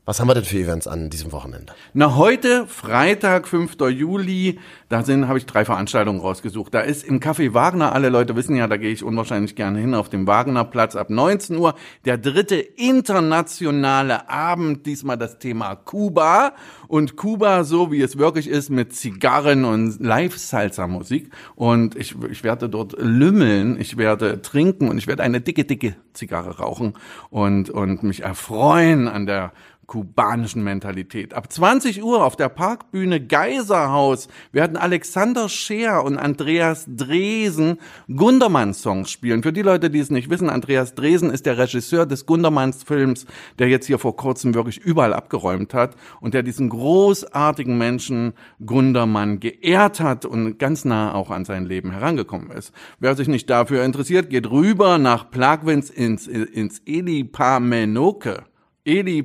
Was 0.06 0.18
haben 0.18 0.28
wir 0.28 0.34
denn 0.34 0.44
für 0.44 0.56
Events 0.56 0.86
an 0.86 1.10
diesem 1.10 1.30
Wochenende? 1.30 1.74
Na, 1.92 2.16
heute, 2.16 2.66
Freitag, 2.66 3.46
5. 3.46 3.76
Juli, 3.90 4.58
da 4.88 5.04
sind, 5.04 5.28
habe 5.28 5.36
ich 5.36 5.44
drei 5.44 5.66
Veranstaltungen 5.66 6.20
rausgesucht. 6.20 6.72
Da 6.72 6.80
ist 6.80 7.04
im 7.04 7.20
Café 7.20 7.52
Wagner, 7.52 7.92
alle 7.92 8.08
Leute 8.08 8.34
wissen 8.34 8.56
ja, 8.56 8.66
da 8.66 8.78
gehe 8.78 8.90
ich 8.90 9.04
unwahrscheinlich 9.04 9.56
gerne 9.56 9.78
hin, 9.78 9.94
auf 9.94 10.08
dem 10.08 10.26
Wagnerplatz 10.26 10.96
ab 10.96 11.10
19 11.10 11.58
Uhr, 11.58 11.74
der 12.06 12.16
dritte 12.16 12.56
internationale 12.56 14.30
Abend, 14.30 14.86
diesmal 14.86 15.18
das 15.18 15.38
Thema 15.38 15.76
Kuba. 15.76 16.54
Und 16.88 17.16
Kuba, 17.16 17.64
so 17.64 17.92
wie 17.92 18.00
es 18.00 18.16
wirklich 18.16 18.48
ist, 18.48 18.70
mit 18.70 18.94
Zigarren 18.94 19.66
und 19.66 20.00
Live-Salsa-Musik. 20.00 21.30
Und 21.56 21.94
ich, 21.94 22.16
ich 22.30 22.42
werde 22.42 22.70
dort 22.70 22.94
lümmeln, 22.98 23.78
ich 23.78 23.98
werde 23.98 24.40
trinken 24.40 24.88
und 24.88 24.96
ich 24.96 25.06
werde 25.06 25.22
eine 25.22 25.42
dicke, 25.42 25.64
dicke 25.64 25.94
Zigarre 26.14 26.56
rauchen 26.56 26.94
und, 27.28 27.68
und 27.70 28.02
mich 28.02 28.22
erfreuen 28.22 29.06
an 29.06 29.26
der 29.26 29.52
kubanischen 29.90 30.62
Mentalität. 30.62 31.34
Ab 31.34 31.52
20 31.52 32.04
Uhr 32.04 32.24
auf 32.24 32.36
der 32.36 32.48
Parkbühne 32.48 33.20
Geiserhaus 33.20 34.28
werden 34.52 34.76
Alexander 34.76 35.48
Scheer 35.48 36.04
und 36.04 36.16
Andreas 36.16 36.86
Dresen 36.86 37.78
Gundermann-Songs 38.06 39.10
spielen. 39.10 39.42
Für 39.42 39.52
die 39.52 39.62
Leute, 39.62 39.90
die 39.90 39.98
es 39.98 40.10
nicht 40.10 40.30
wissen, 40.30 40.48
Andreas 40.48 40.94
Dresen 40.94 41.30
ist 41.30 41.44
der 41.44 41.58
Regisseur 41.58 42.06
des 42.06 42.24
Gundermanns-Films, 42.24 43.26
der 43.58 43.68
jetzt 43.68 43.86
hier 43.86 43.98
vor 43.98 44.14
kurzem 44.14 44.54
wirklich 44.54 44.78
überall 44.78 45.12
abgeräumt 45.12 45.74
hat 45.74 45.96
und 46.20 46.34
der 46.34 46.44
diesen 46.44 46.68
großartigen 46.68 47.76
Menschen 47.76 48.34
Gundermann 48.64 49.40
geehrt 49.40 49.98
hat 49.98 50.24
und 50.24 50.60
ganz 50.60 50.84
nah 50.84 51.14
auch 51.14 51.32
an 51.32 51.44
sein 51.44 51.66
Leben 51.66 51.90
herangekommen 51.90 52.52
ist. 52.52 52.72
Wer 53.00 53.16
sich 53.16 53.26
nicht 53.26 53.50
dafür 53.50 53.82
interessiert, 53.82 54.30
geht 54.30 54.48
rüber 54.52 54.98
nach 54.98 55.32
Plagwins 55.32 55.90
ins, 55.90 56.28
ins. 56.28 56.80
Eli 56.86 57.24
Panoke. 57.24 58.44
Eli 58.84 59.22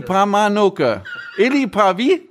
Pamanoke. 0.00 1.02
Eli 1.36 1.66
Pa 1.66 1.96
wie? 1.96 2.28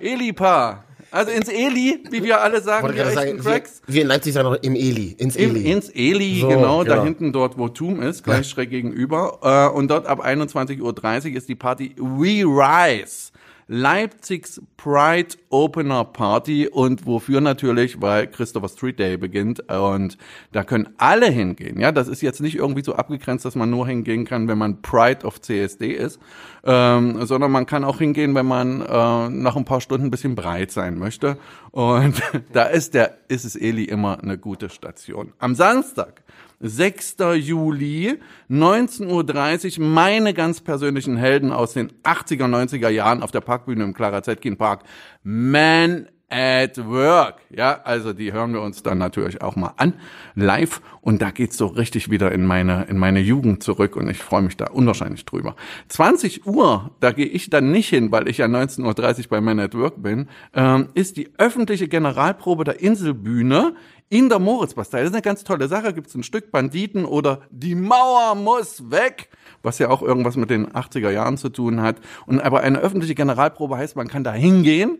Eli 0.00 0.32
Pa. 0.32 0.84
Also 1.10 1.30
ins 1.30 1.48
Eli, 1.48 2.04
wie 2.10 2.22
wir 2.22 2.42
alle 2.42 2.60
sagen, 2.60 2.94
wir 2.94 3.10
sagen, 3.10 3.42
wir, 3.42 3.62
wir 3.86 4.02
in 4.02 4.08
Leipzig 4.08 4.34
sagen 4.34 4.50
noch 4.50 4.62
im 4.62 4.74
Eli, 4.74 5.14
ins 5.16 5.36
Eli. 5.36 5.70
ins 5.70 5.88
Eli, 5.88 6.40
So, 6.40 6.48
genau, 6.48 6.84
da 6.84 6.94
genau. 6.94 7.04
hinten 7.04 7.32
dort, 7.32 7.56
wo 7.56 7.68
Tum 7.68 8.02
ist, 8.02 8.24
gleich 8.24 8.46
schräg 8.46 8.68
gegenüber. 8.68 9.38
Äh, 9.42 9.74
und 9.74 9.90
dort 9.90 10.06
ab 10.06 10.22
21.30 10.22 10.82
Uhr 11.30 11.36
ist 11.36 11.48
die 11.48 11.54
Party 11.54 11.94
We 11.96 12.44
Rise. 12.44 13.32
Leipzigs 13.70 14.62
Pride 14.78 15.36
Opener 15.50 16.04
Party 16.04 16.68
und 16.68 17.04
wofür 17.04 17.42
natürlich, 17.42 18.00
weil 18.00 18.26
Christopher 18.26 18.68
Street 18.68 18.98
Day 18.98 19.18
beginnt 19.18 19.70
und 19.70 20.16
da 20.52 20.64
können 20.64 20.88
alle 20.96 21.26
hingehen. 21.26 21.78
Ja, 21.78 21.92
das 21.92 22.08
ist 22.08 22.22
jetzt 22.22 22.40
nicht 22.40 22.56
irgendwie 22.56 22.82
so 22.82 22.94
abgegrenzt, 22.94 23.44
dass 23.44 23.56
man 23.56 23.68
nur 23.68 23.86
hingehen 23.86 24.24
kann, 24.24 24.48
wenn 24.48 24.56
man 24.56 24.80
Pride 24.80 25.26
of 25.26 25.42
CSD 25.42 25.92
ist, 25.92 26.18
ähm, 26.64 27.26
sondern 27.26 27.50
man 27.50 27.66
kann 27.66 27.84
auch 27.84 27.98
hingehen, 27.98 28.34
wenn 28.34 28.46
man 28.46 28.80
äh, 28.80 29.28
nach 29.28 29.56
ein 29.56 29.66
paar 29.66 29.82
Stunden 29.82 30.06
ein 30.06 30.10
bisschen 30.10 30.34
breit 30.34 30.70
sein 30.70 30.98
möchte. 30.98 31.36
Und 31.70 32.22
da 32.52 32.64
ist 32.64 32.94
der, 32.94 33.18
ist 33.28 33.44
es 33.44 33.54
Eli 33.54 33.84
immer 33.84 34.22
eine 34.22 34.38
gute 34.38 34.70
Station. 34.70 35.34
Am 35.38 35.54
Samstag 35.54 36.22
6. 36.60 37.16
Juli, 37.36 38.18
19.30 38.50 39.78
Uhr, 39.78 39.86
meine 39.86 40.34
ganz 40.34 40.60
persönlichen 40.60 41.16
Helden 41.16 41.52
aus 41.52 41.72
den 41.72 41.92
80er, 42.02 42.46
90er 42.46 42.88
Jahren 42.88 43.22
auf 43.22 43.30
der 43.30 43.40
Parkbühne 43.40 43.84
im 43.84 43.94
Clara 43.94 44.22
Zetkin 44.22 44.56
Park. 44.56 44.82
Man 45.22 46.08
at 46.30 46.76
Work. 46.86 47.40
Ja, 47.50 47.80
also 47.84 48.12
die 48.12 48.32
hören 48.32 48.52
wir 48.52 48.60
uns 48.60 48.82
dann 48.82 48.98
natürlich 48.98 49.40
auch 49.40 49.56
mal 49.56 49.72
an, 49.76 49.94
live. 50.34 50.82
Und 51.00 51.22
da 51.22 51.30
geht's 51.30 51.56
so 51.56 51.66
richtig 51.66 52.10
wieder 52.10 52.32
in 52.32 52.44
meine, 52.44 52.84
in 52.84 52.98
meine 52.98 53.20
Jugend 53.20 53.62
zurück 53.62 53.96
und 53.96 54.10
ich 54.10 54.18
freue 54.18 54.42
mich 54.42 54.56
da 54.56 54.66
unwahrscheinlich 54.66 55.24
drüber. 55.24 55.56
20 55.88 56.46
Uhr, 56.46 56.90
da 57.00 57.12
gehe 57.12 57.26
ich 57.26 57.48
dann 57.48 57.70
nicht 57.70 57.88
hin, 57.88 58.12
weil 58.12 58.28
ich 58.28 58.38
ja 58.38 58.46
19.30 58.46 59.20
Uhr 59.20 59.28
bei 59.30 59.40
Man 59.40 59.58
at 59.58 59.74
Work 59.74 60.02
bin, 60.02 60.28
ähm, 60.54 60.88
ist 60.92 61.16
die 61.16 61.30
öffentliche 61.38 61.88
Generalprobe 61.88 62.64
der 62.64 62.80
Inselbühne 62.80 63.74
in 64.08 64.28
der 64.28 64.38
Moritzbastei. 64.38 65.00
Das 65.00 65.08
ist 65.08 65.14
eine 65.14 65.22
ganz 65.22 65.44
tolle 65.44 65.68
Sache. 65.68 65.92
Gibt's 65.92 66.14
ein 66.14 66.22
Stück 66.22 66.50
Banditen 66.50 67.04
oder 67.04 67.40
Die 67.50 67.74
Mauer 67.74 68.34
muss 68.34 68.90
weg, 68.90 69.28
was 69.62 69.78
ja 69.78 69.90
auch 69.90 70.02
irgendwas 70.02 70.36
mit 70.36 70.50
den 70.50 70.68
80er 70.68 71.10
Jahren 71.10 71.36
zu 71.36 71.48
tun 71.50 71.82
hat. 71.82 71.96
Und 72.26 72.40
aber 72.40 72.60
eine 72.60 72.78
öffentliche 72.78 73.14
Generalprobe 73.14 73.76
heißt, 73.76 73.96
man 73.96 74.08
kann 74.08 74.24
da 74.24 74.32
hingehen 74.32 74.98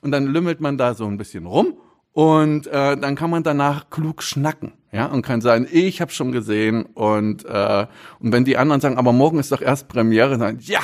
und 0.00 0.10
dann 0.12 0.26
lümmelt 0.26 0.60
man 0.60 0.78
da 0.78 0.94
so 0.94 1.06
ein 1.06 1.16
bisschen 1.16 1.46
rum 1.46 1.74
und 2.12 2.66
äh, 2.66 2.96
dann 2.96 3.14
kann 3.14 3.30
man 3.30 3.42
danach 3.42 3.88
klug 3.90 4.22
schnacken, 4.22 4.72
ja, 4.90 5.06
und 5.06 5.22
kann 5.22 5.40
sagen, 5.40 5.66
ich 5.70 6.00
habe 6.00 6.10
schon 6.10 6.32
gesehen 6.32 6.84
und 6.94 7.44
äh, 7.44 7.86
und 8.18 8.32
wenn 8.32 8.44
die 8.44 8.56
anderen 8.56 8.80
sagen, 8.80 8.98
aber 8.98 9.12
morgen 9.12 9.38
ist 9.38 9.52
doch 9.52 9.62
erst 9.62 9.88
Premiere, 9.88 10.36
dann 10.36 10.58
ja, 10.60 10.80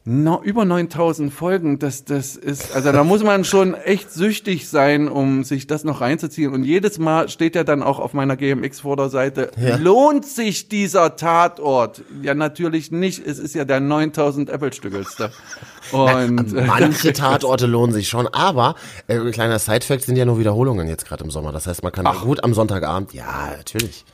No, 0.08 0.40
über 0.44 0.66
9000 0.66 1.34
Folgen, 1.34 1.80
das, 1.80 2.06
das 2.06 2.36
ist, 2.36 2.76
also 2.76 2.92
da 2.92 3.04
muss 3.04 3.24
man 3.24 3.44
schon 3.44 3.74
echt 3.74 4.12
süchtig 4.12 4.70
sein, 4.70 5.08
um 5.08 5.44
sich 5.44 5.66
das 5.66 5.84
noch 5.84 6.00
reinzuziehen. 6.00 6.54
Und 6.54 6.64
jedes 6.64 7.00
Mal 7.00 7.28
steht 7.28 7.56
ja 7.56 7.64
dann 7.64 7.82
auch 7.82 7.98
auf 7.98 8.14
meiner 8.14 8.38
GMX-Vorderseite, 8.38 9.50
Ja. 9.58 9.78
lohnt 9.78 10.24
sich 10.24 10.70
dieser 10.70 11.16
Tatort? 11.16 12.04
Ja, 12.22 12.36
natürlich 12.36 12.92
nicht. 12.92 13.26
Es 13.26 13.40
ist 13.40 13.56
ja 13.56 13.66
der 13.66 13.80
9000 13.80 14.52
Apple-Stückelste. 14.52 15.32
Und 15.92 16.54
äh, 16.56 16.66
Manche 16.66 17.12
Tatorte 17.14 17.66
lohnen 17.66 17.92
sich 17.92 18.08
schon, 18.08 18.28
aber 18.28 18.76
äh, 19.08 19.18
kleiner 19.32 19.58
Sidefact 19.58 20.04
sind 20.04 20.18
ja 20.18 20.26
nur 20.26 20.38
Wiederholungen 20.38 20.88
jetzt 20.88 21.08
gerade 21.08 21.24
im 21.24 21.32
Sommer. 21.32 21.52
Das 21.52 21.66
heißt, 21.66 21.82
man 21.82 21.92
kann 21.92 22.06
gut 22.22 22.44
am 22.44 22.54
Sonntagabend, 22.54 23.12
ja, 23.14 23.54
natürlich. 23.58 24.06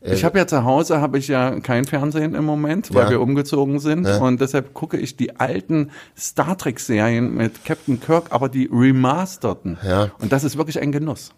Ich 0.00 0.24
habe 0.24 0.38
ja 0.38 0.46
zu 0.46 0.64
Hause 0.64 1.00
habe 1.00 1.18
ich 1.18 1.28
ja 1.28 1.58
kein 1.60 1.84
Fernsehen 1.84 2.34
im 2.34 2.44
Moment, 2.44 2.94
weil 2.94 3.04
Ja. 3.04 3.10
wir 3.10 3.20
umgezogen 3.20 3.80
sind 3.80 4.06
Ja. 4.06 4.18
und 4.18 4.40
deshalb 4.40 4.72
gucke 4.74 4.96
ich 4.96 5.16
die 5.16 5.38
alten 5.40 5.90
Star 6.16 6.56
Trek 6.56 6.78
Serien 6.80 7.34
mit 7.34 7.64
Captain 7.64 8.00
Kirk, 8.00 8.26
aber 8.30 8.48
die 8.48 8.68
remasterten. 8.72 9.78
Ja. 9.82 10.10
Und 10.20 10.32
das 10.32 10.44
ist 10.44 10.56
wirklich 10.56 10.80
ein 10.80 10.92
Genuss. 10.92 11.30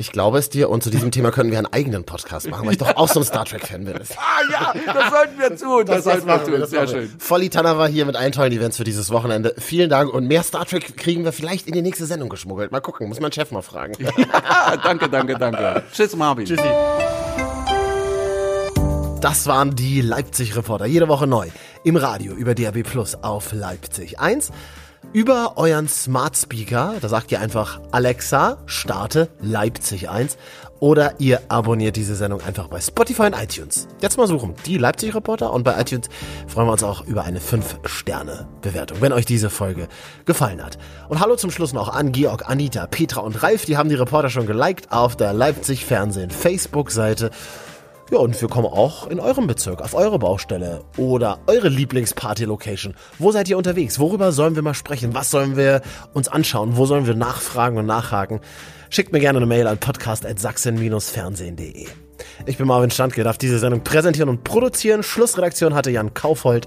Ich 0.00 0.12
glaube 0.12 0.38
es 0.38 0.48
dir 0.48 0.70
und 0.70 0.84
zu 0.84 0.90
diesem 0.90 1.10
Thema 1.10 1.32
können 1.32 1.50
wir 1.50 1.58
einen 1.58 1.66
eigenen 1.72 2.04
Podcast 2.04 2.48
machen, 2.48 2.64
weil 2.66 2.72
ich 2.74 2.78
doch 2.78 2.94
auch 2.94 3.08
so 3.08 3.18
ein 3.18 3.24
Star 3.24 3.44
Trek-Fan 3.44 3.84
bin. 3.84 3.94
Ah 4.16 4.42
ja, 4.48 4.72
das 4.94 5.10
sollten 5.10 5.38
wir 5.40 5.56
tun. 5.56 5.84
Das, 5.86 6.04
das 6.04 6.22
sollten 6.22 6.26
wir 6.28 6.44
tun. 6.44 6.66
Sehr 6.68 6.86
schön. 6.86 7.10
Volli 7.18 7.48
Tanner 7.50 7.78
war 7.78 7.88
hier 7.88 8.06
mit 8.06 8.14
allen 8.14 8.30
tollen 8.30 8.52
Events 8.52 8.76
für 8.76 8.84
dieses 8.84 9.10
Wochenende. 9.10 9.54
Vielen 9.58 9.90
Dank 9.90 10.12
und 10.14 10.28
mehr 10.28 10.44
Star 10.44 10.64
Trek 10.66 10.96
kriegen 10.96 11.24
wir 11.24 11.32
vielleicht 11.32 11.66
in 11.66 11.72
die 11.74 11.82
nächste 11.82 12.06
Sendung 12.06 12.28
geschmuggelt. 12.28 12.70
Mal 12.70 12.80
gucken, 12.80 13.08
muss 13.08 13.18
mein 13.18 13.32
Chef 13.32 13.50
mal 13.50 13.62
fragen. 13.62 13.94
Ja, 14.16 14.76
danke, 14.76 15.08
danke, 15.08 15.34
danke. 15.36 15.82
Tschüss, 15.92 16.14
Marvin. 16.14 16.44
Tschüssi. 16.46 16.62
Das 19.20 19.48
waren 19.48 19.74
die 19.74 20.00
Leipzig-Reporter. 20.00 20.86
Jede 20.86 21.08
Woche 21.08 21.26
neu. 21.26 21.48
Im 21.82 21.96
Radio 21.96 22.34
über 22.34 22.54
DAB 22.54 22.84
Plus 22.84 23.16
auf 23.16 23.52
Leipzig 23.52 24.20
1 24.20 24.52
über 25.12 25.54
euren 25.56 25.88
Smart 25.88 26.36
Speaker. 26.36 26.94
Da 27.00 27.08
sagt 27.08 27.32
ihr 27.32 27.40
einfach 27.40 27.80
Alexa, 27.90 28.58
starte 28.66 29.28
Leipzig 29.40 30.08
1. 30.08 30.36
Oder 30.78 31.14
ihr 31.18 31.40
abonniert 31.48 31.96
diese 31.96 32.14
Sendung 32.14 32.40
einfach 32.42 32.68
bei 32.68 32.80
Spotify 32.80 33.22
und 33.22 33.34
iTunes. 33.34 33.88
Jetzt 34.00 34.18
mal 34.18 34.28
suchen, 34.28 34.54
die 34.66 34.78
Leipzig 34.78 35.12
Reporter 35.16 35.52
und 35.52 35.64
bei 35.64 35.80
iTunes 35.80 36.08
freuen 36.46 36.68
wir 36.68 36.72
uns 36.72 36.84
auch 36.84 37.04
über 37.04 37.24
eine 37.24 37.40
5-Sterne-Bewertung, 37.40 39.00
wenn 39.00 39.12
euch 39.12 39.24
diese 39.24 39.50
Folge 39.50 39.88
gefallen 40.26 40.64
hat. 40.64 40.78
Und 41.08 41.18
hallo 41.18 41.34
zum 41.34 41.50
Schluss 41.50 41.72
noch 41.72 41.88
an 41.88 42.12
Georg, 42.12 42.48
Anita, 42.48 42.86
Petra 42.86 43.22
und 43.22 43.42
Ralf, 43.42 43.64
die 43.64 43.76
haben 43.76 43.88
die 43.88 43.96
Reporter 43.96 44.30
schon 44.30 44.46
geliked 44.46 44.92
auf 44.92 45.16
der 45.16 45.32
Leipzig 45.32 45.84
Fernsehen 45.84 46.30
Facebook-Seite. 46.30 47.32
Ja, 48.10 48.20
und 48.20 48.40
wir 48.40 48.48
kommen 48.48 48.68
auch 48.68 49.06
in 49.08 49.20
eurem 49.20 49.46
Bezirk, 49.46 49.82
auf 49.82 49.92
eure 49.92 50.18
Baustelle 50.18 50.82
oder 50.96 51.40
eure 51.46 51.68
Lieblingsparty-Location. 51.68 52.94
Wo 53.18 53.32
seid 53.32 53.50
ihr 53.50 53.58
unterwegs? 53.58 53.98
Worüber 53.98 54.32
sollen 54.32 54.54
wir 54.54 54.62
mal 54.62 54.72
sprechen? 54.72 55.12
Was 55.12 55.30
sollen 55.30 55.58
wir 55.58 55.82
uns 56.14 56.26
anschauen? 56.26 56.78
Wo 56.78 56.86
sollen 56.86 57.06
wir 57.06 57.14
nachfragen 57.14 57.76
und 57.76 57.84
nachhaken? 57.84 58.40
Schickt 58.88 59.12
mir 59.12 59.20
gerne 59.20 59.36
eine 59.36 59.44
Mail 59.44 59.66
an 59.66 59.76
podcast.sachsen-fernsehen.de. 59.76 61.86
Ich 62.46 62.56
bin 62.56 62.66
Marvin 62.66 62.90
Standke, 62.90 63.24
darf 63.24 63.36
diese 63.36 63.58
Sendung 63.58 63.84
präsentieren 63.84 64.30
und 64.30 64.42
produzieren. 64.42 65.02
Schlussredaktion 65.02 65.74
hatte 65.74 65.90
Jan 65.90 66.14
Kaufhold. 66.14 66.66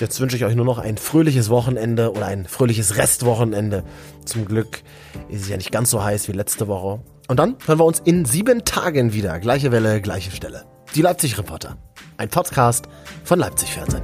Jetzt 0.00 0.20
wünsche 0.20 0.36
ich 0.36 0.44
euch 0.44 0.56
nur 0.56 0.64
noch 0.64 0.78
ein 0.78 0.96
fröhliches 0.96 1.50
Wochenende 1.50 2.10
oder 2.10 2.26
ein 2.26 2.46
fröhliches 2.46 2.96
Restwochenende. 2.96 3.84
Zum 4.24 4.44
Glück 4.44 4.82
ist 5.28 5.42
es 5.42 5.48
ja 5.48 5.56
nicht 5.56 5.70
ganz 5.70 5.90
so 5.90 6.02
heiß 6.02 6.26
wie 6.26 6.32
letzte 6.32 6.66
Woche. 6.66 6.98
Und 7.28 7.38
dann 7.38 7.56
hören 7.66 7.78
wir 7.78 7.84
uns 7.84 8.00
in 8.00 8.24
sieben 8.24 8.64
Tagen 8.64 9.12
wieder. 9.12 9.38
Gleiche 9.38 9.72
Welle, 9.72 10.00
gleiche 10.00 10.30
Stelle. 10.30 10.64
Die 10.94 11.02
Leipzig 11.02 11.38
Reporter. 11.38 11.76
Ein 12.16 12.28
Podcast 12.28 12.86
von 13.24 13.38
Leipzig 13.38 13.70
Fernsehen. 13.72 14.02